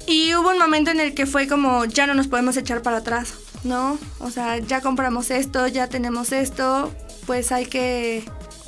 [0.08, 2.98] Y hubo un momento en el que fue como, ya no nos podemos echar para
[2.98, 3.34] atrás,
[3.64, 3.98] ¿no?
[4.20, 6.94] O sea, ya compramos esto, ya tenemos esto,
[7.26, 8.24] pues hay que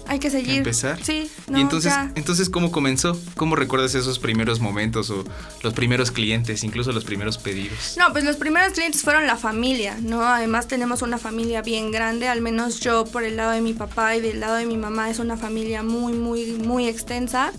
[0.07, 0.57] hay que seguir.
[0.57, 1.03] Empezar.
[1.03, 1.29] Sí.
[1.53, 3.19] y entonces, entonces, ¿cómo comenzó?
[3.35, 5.23] ¿Cómo recuerdas esos primeros momentos o
[5.61, 7.95] los primeros clientes, incluso los primeros pedidos?
[7.97, 10.23] No, pues los primeros clientes fueron la familia, ¿no?
[10.23, 14.15] Además tenemos una familia bien grande, al menos yo por el lado de mi papá
[14.15, 17.51] y del lado de mi mamá es una familia muy, muy, muy extensa.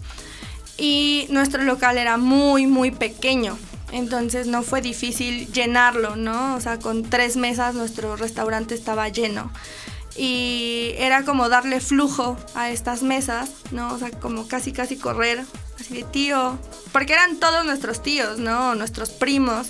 [0.76, 3.59] Y nuestro local era muy, muy pequeño.
[3.90, 6.55] Entonces no fue difícil llenarlo, ¿no?
[6.55, 9.51] O sea, con tres mesas nuestro restaurante estaba lleno
[10.18, 13.94] y era como darle flujo a estas mesas, ¿no?
[13.94, 15.44] O sea, como casi casi correr,
[15.78, 16.58] así de tío,
[16.90, 18.74] porque eran todos nuestros tíos, ¿no?
[18.74, 19.68] Nuestros primos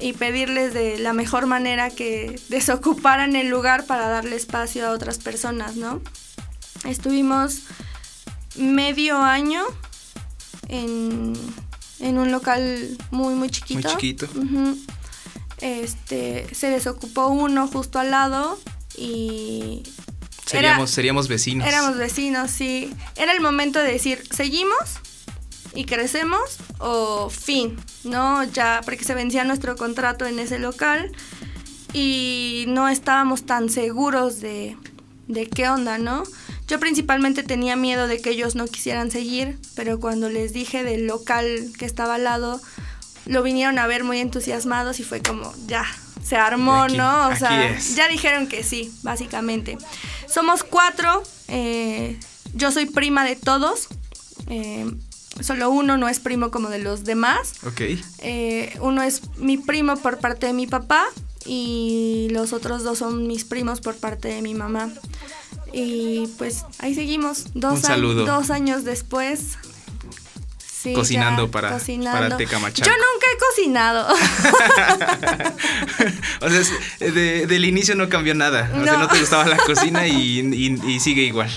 [0.00, 5.18] y pedirles de la mejor manera que desocuparan el lugar para darle espacio a otras
[5.18, 6.00] personas, ¿no?
[6.84, 7.60] Estuvimos
[8.56, 9.64] medio año
[10.68, 11.36] en,
[12.00, 13.80] un local muy, muy chiquito.
[13.82, 14.28] Muy chiquito.
[15.60, 18.58] Este, se desocupó uno justo al lado
[18.98, 19.82] y...
[20.46, 21.68] Seríamos, seríamos vecinos.
[21.68, 22.90] Éramos vecinos, sí.
[23.16, 25.00] Era el momento de decir, ¿seguimos?
[25.74, 28.44] y crecemos o fin, ¿no?
[28.44, 31.12] Ya, porque se vencía nuestro contrato en ese local
[31.92, 34.76] y no estábamos tan seguros de,
[35.26, 36.24] de, qué onda, ¿no?
[36.66, 41.06] Yo principalmente tenía miedo de que ellos no quisieran seguir, pero cuando les dije del
[41.06, 42.60] local que estaba al lado,
[43.26, 45.84] lo vinieron a ver muy entusiasmados y fue como, ya,
[46.28, 47.28] se armó, ¿no?
[47.28, 49.78] O sea, ya dijeron que sí, básicamente.
[50.26, 52.18] Somos cuatro, eh,
[52.54, 53.88] yo soy prima de todos.
[54.48, 54.90] Eh,
[55.40, 57.54] solo uno no es primo como de los demás.
[57.66, 57.80] Ok.
[58.18, 61.06] Eh, uno es mi primo por parte de mi papá
[61.46, 64.90] y los otros dos son mis primos por parte de mi mamá.
[65.72, 69.56] Y pues ahí seguimos, dos, dos años después
[70.94, 71.78] cocinando para,
[72.12, 72.90] para Tecamachalco.
[72.90, 74.06] Yo nunca he cocinado.
[76.40, 76.62] o sea,
[77.46, 78.70] del inicio no cambió nada.
[78.74, 81.50] O sea, no te gustaba la cocina y, sigue igual.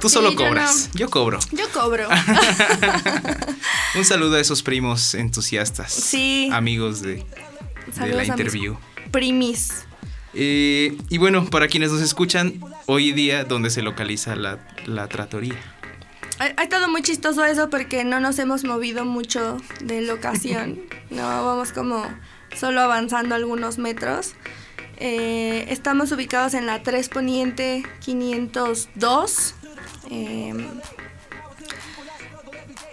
[0.00, 0.90] Tú solo cobras.
[0.94, 1.38] Yo, cobro.
[1.52, 2.08] Yo cobro.
[3.94, 5.92] Un saludo a esos primos entusiastas.
[5.92, 6.48] Sí.
[6.52, 7.24] Amigos de,
[7.98, 8.76] la interview.
[9.10, 9.84] Primis.
[10.34, 15.71] Eh, y bueno, para quienes nos escuchan, hoy día, ¿dónde se localiza la, la tratoría?
[16.56, 20.80] Ha, estado muy chistoso eso porque no nos hemos movido mucho de locación.
[21.12, 22.02] No, vamos como
[22.56, 24.32] solo avanzando algunos metros.
[24.96, 29.54] Eh, estamos ubicados en la 3 Poniente 502.
[30.10, 30.66] Em,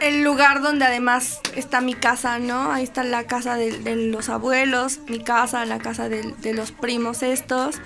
[0.01, 2.73] el lugar donde además está mi casa, ¿no?
[2.73, 7.23] Ahí está la casa de, los abuelos, mi casa, la casa de, de, los primos
[7.23, 7.77] estos.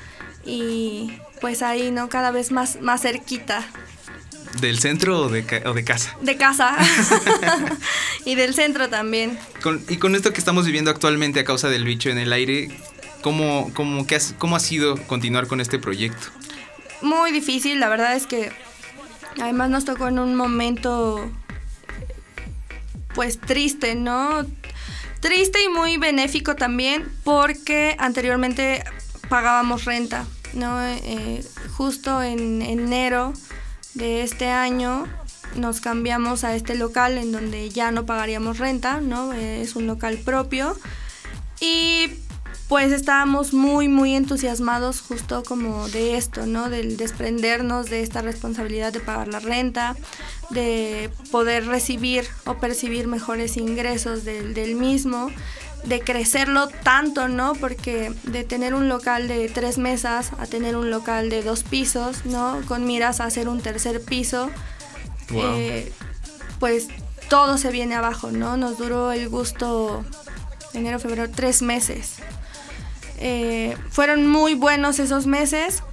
[0.43, 2.09] Y pues ahí, ¿no?
[2.09, 3.63] Cada vez más, más cerquita
[4.59, 6.15] ¿Del centro o de, de casa?
[6.21, 6.77] De casa.
[8.25, 9.37] y del centro también.
[9.89, 12.69] y con esto que estamos viviendo actualmente a causa del bicho en el aire,
[13.21, 14.05] ¿cómo, cómo,
[14.37, 16.27] ¿cómo ha sido continuar con este proyecto?
[17.01, 18.51] Muy difícil, la verdad es que
[19.41, 21.29] además nos tocó en un momento
[23.13, 24.45] pues triste, ¿no?
[25.19, 28.83] Triste y muy benéfico también porque anteriormente
[29.29, 30.81] pagábamos renta, ¿no?
[30.81, 31.43] Eh,
[31.75, 33.33] justo en enero
[33.93, 35.07] de este año
[35.55, 39.33] nos cambiamos a este local en donde ya no pagaríamos renta, ¿no?
[39.33, 40.75] Es un local propio.
[41.59, 42.07] Y
[42.67, 46.69] pues estábamos muy, muy entusiasmados justo como de esto, ¿no?
[46.69, 49.95] Del desprendernos de esta responsabilidad de pagar la renta,
[50.49, 55.29] de poder recibir o percibir mejores ingresos del, del mismo,
[55.85, 57.53] de crecerlo tanto, ¿no?
[57.53, 62.25] Porque de tener un local de tres mesas a tener un local de dos pisos,
[62.25, 62.61] ¿no?
[62.67, 64.49] Con miras a hacer un tercer piso,
[65.31, 65.91] eh,
[66.59, 66.87] pues
[67.29, 68.57] todo se viene abajo, ¿no?
[68.57, 70.05] Nos duró el gusto
[70.73, 72.15] enero, febrero, tres meses.
[73.17, 75.83] Eh, fueron muy buenos esos meses.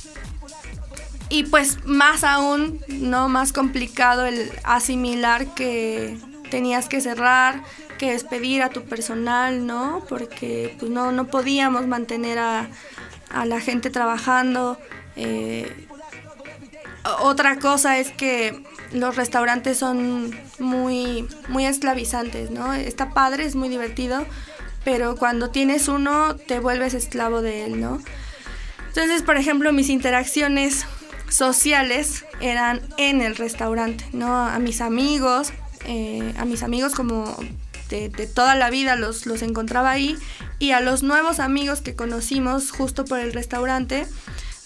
[1.29, 3.29] Y pues más aún, ¿no?
[3.29, 6.19] Más complicado el asimilar que
[6.51, 7.63] tenías que cerrar,
[8.01, 10.03] que despedir a tu personal, ¿no?
[10.09, 12.67] Porque pues no, no podíamos mantener a,
[13.45, 14.79] la gente trabajando.
[15.17, 15.87] Eh,
[17.21, 22.73] otra cosa es que los restaurantes son muy, muy esclavizantes, ¿no?
[22.73, 24.25] Está padre, es muy divertido,
[24.83, 28.01] pero cuando tienes uno te vuelves esclavo de él, ¿no?
[28.89, 30.87] Entonces, por ejemplo, mis interacciones
[31.29, 34.47] sociales eran en el restaurante, ¿no?
[34.47, 35.53] A mis amigos,
[35.85, 37.37] eh, a mis amigos como
[37.91, 40.17] de, toda la vida los, los encontraba ahí
[40.59, 44.07] y a los nuevos amigos que conocimos justo por el restaurante,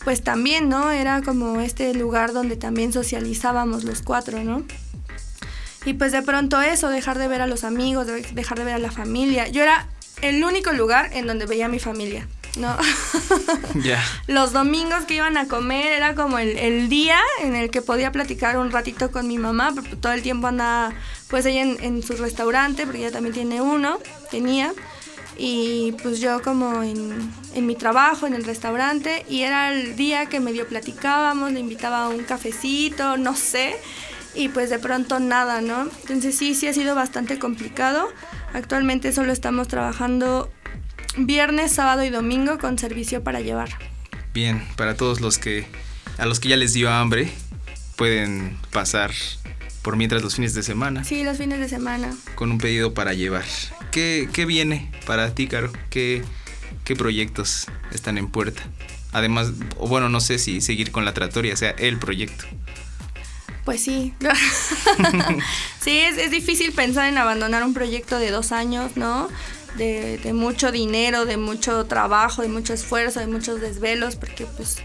[0.04, 0.90] pues también, ¿no?
[0.90, 4.64] Era como este lugar donde también socializábamos los cuatro, ¿no?
[5.84, 8.78] Y pues de pronto eso, dejar de ver a los amigos, dejar de ver a
[8.78, 9.48] la familia.
[9.48, 9.88] Yo era
[10.22, 12.26] el único lugar en donde veía a mi familia.
[12.56, 12.76] ¿No?
[13.82, 14.02] Ya.
[14.28, 18.56] Los domingos que iban a comer era como el, día en el que podía platicar
[18.56, 20.92] un ratito con mi mamá, porque todo el tiempo andaba
[21.28, 23.98] pues ella en, su restaurante, porque ella también tiene uno,
[24.30, 24.72] tenía,
[25.36, 30.26] y pues yo como en, en, mi trabajo, en el restaurante, y era el día
[30.26, 33.76] que medio platicábamos, le invitaba a un cafecito, no sé,
[34.34, 35.88] y pues de pronto nada, ¿no?
[36.02, 38.08] Entonces sí, sí ha sido bastante complicado.
[38.52, 40.50] Actualmente solo estamos trabajando
[41.16, 43.70] viernes, sábado y domingo con servicio para llevar.
[44.32, 45.66] Bien, para todos los que
[46.18, 47.32] a los que ya les dio hambre,
[47.96, 49.12] pueden pasar
[49.82, 51.04] por mientras los fines de semana.
[51.04, 52.14] Sí, los fines de semana.
[52.34, 53.44] Con un pedido para llevar.
[53.90, 55.72] ¿Qué, viene para ti, Caro?
[55.90, 56.24] ¿Qué,
[56.84, 58.62] ¿Qué proyectos están en puerta?
[59.12, 62.44] Además, o bueno, no sé si seguir con la tratoria, sea el proyecto.
[63.64, 64.12] Pues sí.
[65.80, 69.28] sí, es, es, difícil pensar en abandonar un proyecto de dos años, ¿no?
[69.76, 74.78] De, mucho dinero, de mucho trabajo, de mucho esfuerzo, de muchos desvelos, porque pues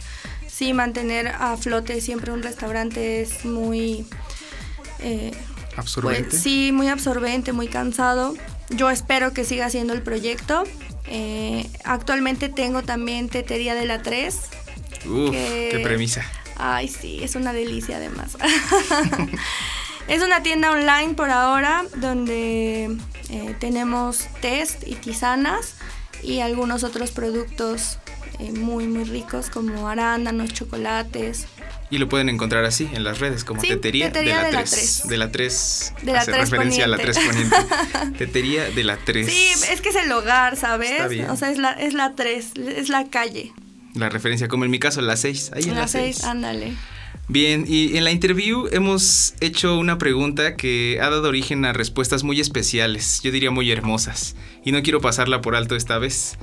[0.47, 4.05] sí, mantener a flote siempre un restaurante es muy...
[4.99, 5.31] Eh,
[5.75, 6.29] absorbente.
[6.29, 8.35] Pues, sí, muy absorbente, muy cansado.
[8.69, 10.63] Yo espero que siga siendo el proyecto.
[11.05, 14.35] Eh, actualmente tengo también Tetería de la 3.
[15.05, 16.25] Uf, qué premisa.
[16.55, 18.37] Ay, sí, es una delicia además.
[20.09, 22.97] es una tienda online por ahora donde
[23.29, 25.75] eh, tenemos test y tisanas
[26.23, 27.99] y algunos otros productos
[28.39, 31.45] eh, muy muy ricos como arándanos, chocolates.
[31.91, 35.07] Y lo pueden encontrar así en las redes como Tetería, de, la 3.
[35.07, 35.93] De la 3.
[36.03, 37.55] De la 3 referencia a la 3 poniente.
[38.17, 39.25] tetería de la 3.
[39.27, 41.01] Sí, es que es el hogar, ¿sabes?
[41.29, 43.53] O sea, es la, es la 3, es la calle.
[43.95, 45.51] La referencia, como en mi caso, la 6.
[45.55, 46.73] Ahí en la 6, ándale.
[47.31, 52.23] Bien, y en la interview hemos hecho una pregunta que ha dado origen a respuestas
[52.23, 56.39] muy especiales, yo diría muy hermosas, y no quiero pasarla por alto esta vez.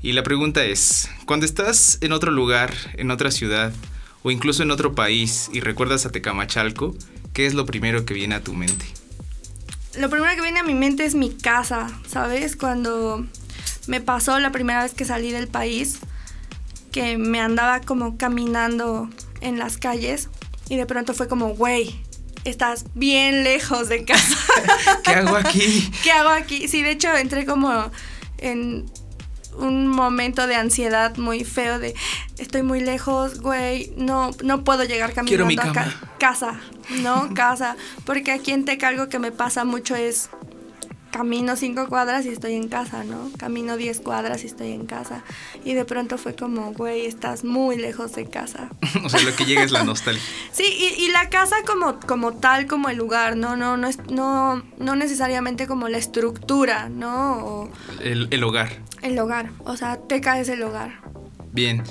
[0.00, 3.74] Y la pregunta es, cuando estás en otro lugar, en otra ciudad,
[4.22, 6.96] o incluso en otro país y recuerdas a Tecamachalco,
[7.34, 8.86] ¿qué es lo primero que viene a tu mente?
[9.98, 12.56] Lo primero que viene a mi mente es mi casa, ¿sabes?
[12.56, 13.26] Cuando
[13.86, 15.98] me pasó la primera vez que salí del país,
[16.90, 19.10] que me andaba como caminando
[19.42, 20.28] en las calles
[20.68, 22.00] y de pronto fue como, güey,
[22.44, 24.36] estás bien lejos de casa.
[25.04, 25.90] ¿Qué hago aquí?
[26.02, 26.68] ¿Qué hago aquí?
[26.68, 27.90] Sí, de hecho entré como
[28.38, 28.86] en
[29.58, 31.94] un momento de ansiedad muy feo de
[32.38, 36.58] estoy muy lejos, güey, no, no puedo llegar caminando a casa,
[37.02, 37.32] ¿no?
[37.34, 37.76] casa.
[38.04, 40.30] Porque aquí en Teca algo que me pasa mucho es
[41.12, 43.30] camino cinco cuadras y estoy en casa, ¿no?
[43.36, 45.22] Camino diez cuadras y estoy en casa.
[45.64, 48.70] Y de pronto fue como, güey, estás muy lejos de casa.
[49.04, 50.22] o sea, lo que llega es la nostalgia.
[50.52, 50.64] sí,
[50.98, 53.54] y, la casa como, como tal, como el lugar, ¿no?
[53.54, 57.70] No, no, no, no necesariamente como la estructura, ¿no?
[58.00, 58.70] el, el hogar.
[59.02, 61.02] El hogar, o sea, te caes el hogar.
[61.52, 61.82] Bien,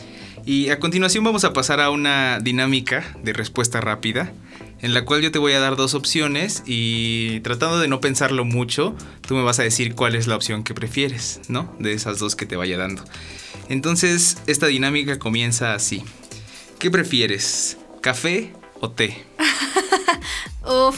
[0.44, 4.34] y a continuación vamos a pasar a una dinámica de respuesta rápida
[4.82, 8.46] en la cual yo te voy a dar dos opciones y tratando de no pensarlo
[8.46, 11.76] mucho, tú me vas a decir cuál es la opción que prefieres, ¿no?
[11.80, 13.04] De esas dos que te vaya dando.
[13.70, 16.04] Entonces, esta dinámica comienza así.
[16.80, 17.78] ¿Qué prefieres?
[18.02, 19.24] ¿Café o té?
[20.66, 20.98] Uf.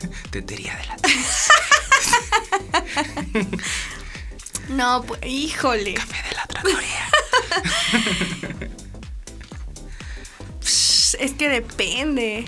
[0.30, 0.96] Tetería de la
[4.70, 5.94] No, pues, híjole.
[5.94, 7.10] Café de la trattoria.
[11.18, 12.46] Es que depende.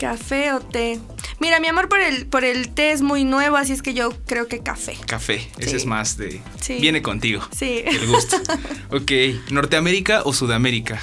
[0.00, 0.98] Café o té.
[1.40, 4.10] Mira, mi amor por el, por el té es muy nuevo, así es que yo
[4.26, 4.96] creo que café.
[5.06, 6.40] Café, ese es más de...
[6.60, 6.78] Sí.
[6.80, 7.42] Viene contigo.
[7.56, 7.82] Sí.
[7.84, 8.36] El gusto.
[8.90, 11.00] ok, ¿Norteamérica o Sudamérica?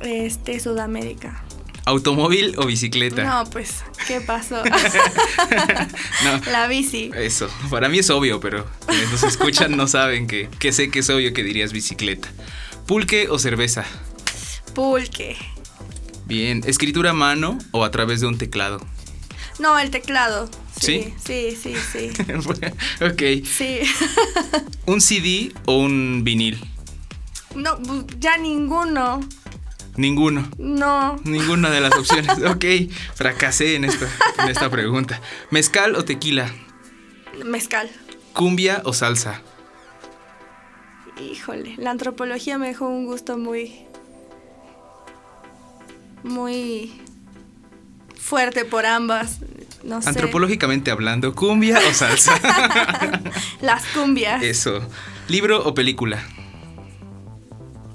[0.00, 1.42] Este, Sudamérica.
[1.86, 3.24] ¿Automóvil o bicicleta?
[3.24, 4.62] No, pues, ¿qué pasó?
[6.24, 7.10] No, La bici.
[7.14, 11.00] Eso, para mí es obvio, pero quienes nos escuchan no saben que, que sé que
[11.00, 12.30] es obvio que dirías bicicleta.
[12.86, 13.84] ¿Pulque o cerveza?
[14.74, 15.36] Pulque.
[16.26, 18.80] Bien, ¿escritura a mano o a través de un teclado?
[19.58, 20.48] No, el teclado.
[20.80, 21.14] ¿Sí?
[21.24, 22.22] Sí, sí, sí, sí.
[23.04, 23.80] ok, Sí.
[24.86, 26.60] ¿un CD o un vinil?
[27.54, 27.78] No,
[28.18, 29.20] ya ninguno.
[29.96, 30.48] Ninguno.
[30.58, 31.16] No.
[31.24, 32.30] Ninguna de las opciones.
[32.42, 32.64] Ok,
[33.14, 34.08] fracasé en esta,
[34.42, 35.20] en esta pregunta.
[35.50, 36.52] ¿Mezcal o tequila?
[37.44, 37.88] Mezcal.
[38.32, 39.40] ¿Cumbia o salsa?
[41.20, 43.86] Híjole, la antropología me dejó un gusto muy.
[46.24, 46.92] Muy.
[48.18, 49.38] fuerte por ambas.
[49.84, 50.08] No sé.
[50.08, 52.34] Antropológicamente hablando, ¿cumbia o salsa?
[53.60, 54.42] Las cumbias.
[54.42, 54.80] Eso.
[55.28, 56.22] ¿Libro o película?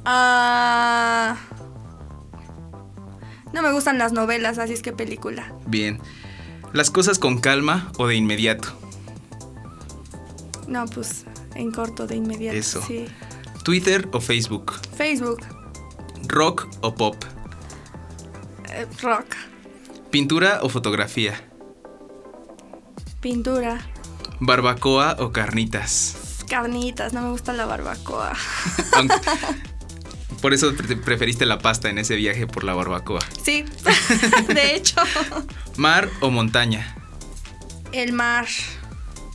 [0.05, 1.35] Ah.
[3.53, 5.51] No me gustan las novelas, así es que película.
[5.65, 5.99] Bien.
[6.71, 8.69] ¿Las cosas con calma o de inmediato?
[10.67, 11.25] No, pues
[11.55, 12.55] en corto de inmediato.
[12.55, 12.83] Eso.
[12.85, 13.07] Sí.
[13.63, 14.73] ¿Twitter o Facebook?
[14.95, 15.41] Facebook.
[16.27, 17.15] ¿Rock o pop?
[18.71, 19.35] Eh, rock.
[20.11, 21.39] ¿Pintura o fotografía?
[23.21, 23.79] Pintura.
[24.39, 26.43] ¿Barbacoa o carnitas?
[26.49, 28.33] Carnitas, no me gusta la barbacoa.
[28.93, 29.15] Aunque-
[30.41, 33.19] por eso pre- preferiste la pasta en ese viaje por la barbacoa.
[33.43, 33.65] Sí,
[34.47, 34.95] de hecho.
[35.75, 36.95] ¿Mar o montaña?
[37.91, 38.47] El mar.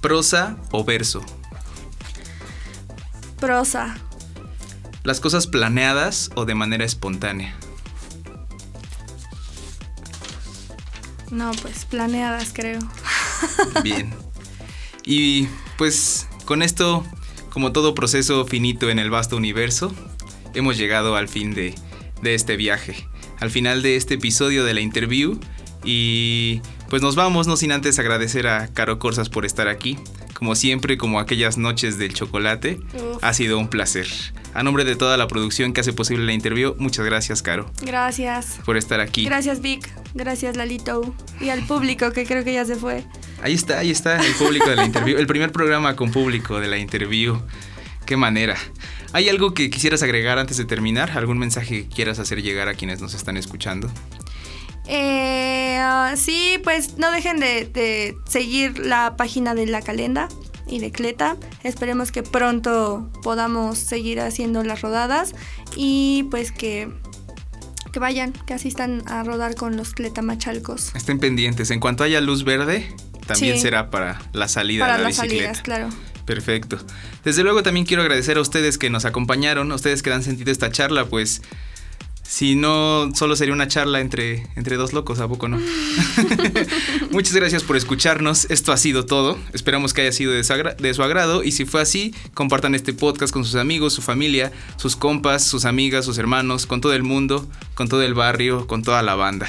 [0.00, 1.22] ¿Prosa o verso?
[3.38, 3.96] Prosa.
[5.02, 7.54] ¿Las cosas planeadas o de manera espontánea?
[11.34, 12.78] No, pues planeadas, creo.
[13.82, 14.14] Bien.
[15.04, 17.04] Y pues con esto,
[17.50, 19.92] como todo proceso finito en el vasto universo,
[20.54, 21.74] hemos llegado al fin de,
[22.22, 23.08] de este viaje,
[23.40, 25.40] al final de este episodio de la interview.
[25.82, 29.98] Y pues nos vamos, no sin antes agradecer a Caro Corsas por estar aquí.
[30.34, 33.22] Como siempre, como aquellas noches del chocolate, Uf.
[33.22, 34.06] ha sido un placer.
[34.52, 38.58] A nombre de toda la producción que hace posible la interview, muchas gracias, Caro, Gracias.
[38.64, 39.24] por estar aquí.
[39.24, 39.88] Gracias, Vic.
[40.14, 41.14] Gracias, Lalito.
[41.40, 43.04] Y al público que creo que ya se fue.
[43.42, 45.18] Ahí está, ahí está el público de la interview.
[45.18, 47.40] El primer programa con público de la interview.
[48.06, 48.56] Qué manera.
[49.12, 51.12] ¿Hay algo que quisieras agregar antes de terminar?
[51.12, 53.90] ¿Algún mensaje que quieras hacer llegar a quienes nos están escuchando?
[54.86, 60.28] Eh, ah, sí, pues no dejen de, de seguir la página de La Calenda
[60.66, 61.36] y de Cleta.
[61.62, 65.34] Esperemos que pronto podamos seguir haciendo las rodadas
[65.76, 66.88] y pues que,
[67.92, 70.94] que vayan, que asistan a rodar con los Cleta Machalcos.
[70.94, 71.70] Estén pendientes.
[71.70, 72.94] En cuanto haya luz verde,
[73.26, 73.62] también Sí.
[73.62, 75.54] será para la salida Para de la las bicicleta.
[75.54, 75.88] salidas, claro.
[76.26, 76.78] Perfecto.
[77.24, 80.50] Desde luego también quiero agradecer a ustedes que nos acompañaron, a ustedes que han sentido
[80.52, 81.42] esta charla, pues
[82.26, 85.60] si no, solo sería una charla entre, entre dos locos, ¿a poco no?
[87.10, 90.94] Muchas gracias por escucharnos, esto ha sido todo, esperamos que haya sido de su, de
[90.94, 94.96] su agrado y si fue así, compartan este podcast con sus amigos, su familia, sus
[94.96, 99.02] compas, sus amigas, sus hermanos, con todo el mundo, con todo el barrio, con toda
[99.02, 99.48] la banda.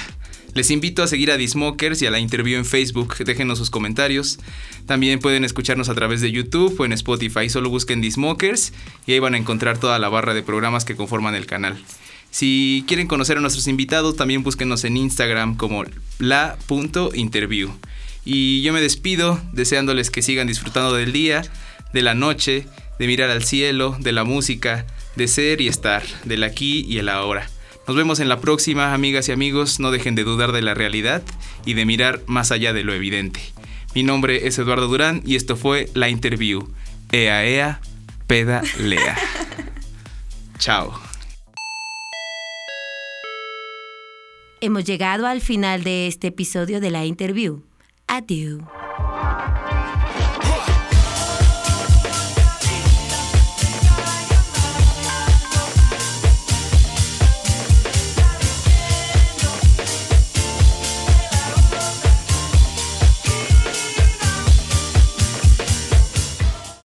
[0.56, 3.14] Les invito a seguir a Dismokers y a la interview en Facebook.
[3.18, 4.38] Déjenos sus comentarios.
[4.86, 7.50] También pueden escucharnos a través de YouTube o en Spotify.
[7.50, 8.72] Solo busquen Dismokers
[9.06, 11.78] y ahí van a encontrar toda la barra de programas que conforman el canal.
[12.30, 15.84] Si quieren conocer a nuestros invitados, también búsquenos en Instagram como
[16.18, 17.70] la.interview.
[18.24, 21.42] Y yo me despido deseándoles que sigan disfrutando del día,
[21.92, 22.66] de la noche,
[22.98, 27.08] de mirar al cielo, de la música, de ser y estar, del aquí y el
[27.08, 27.48] ahora.
[27.86, 29.78] Nos vemos en la próxima, amigas y amigos.
[29.78, 31.22] No dejen de dudar de la realidad
[31.64, 33.40] y de mirar más allá de lo evidente.
[33.94, 36.68] Mi nombre es Eduardo Durán y esto fue La Interview.
[37.12, 37.80] Ea, ea,
[38.26, 39.16] peda, lea.
[40.58, 41.05] Chao.
[44.66, 47.62] Hemos llegado al final de este episodio de la interview.
[48.08, 48.62] Adiós.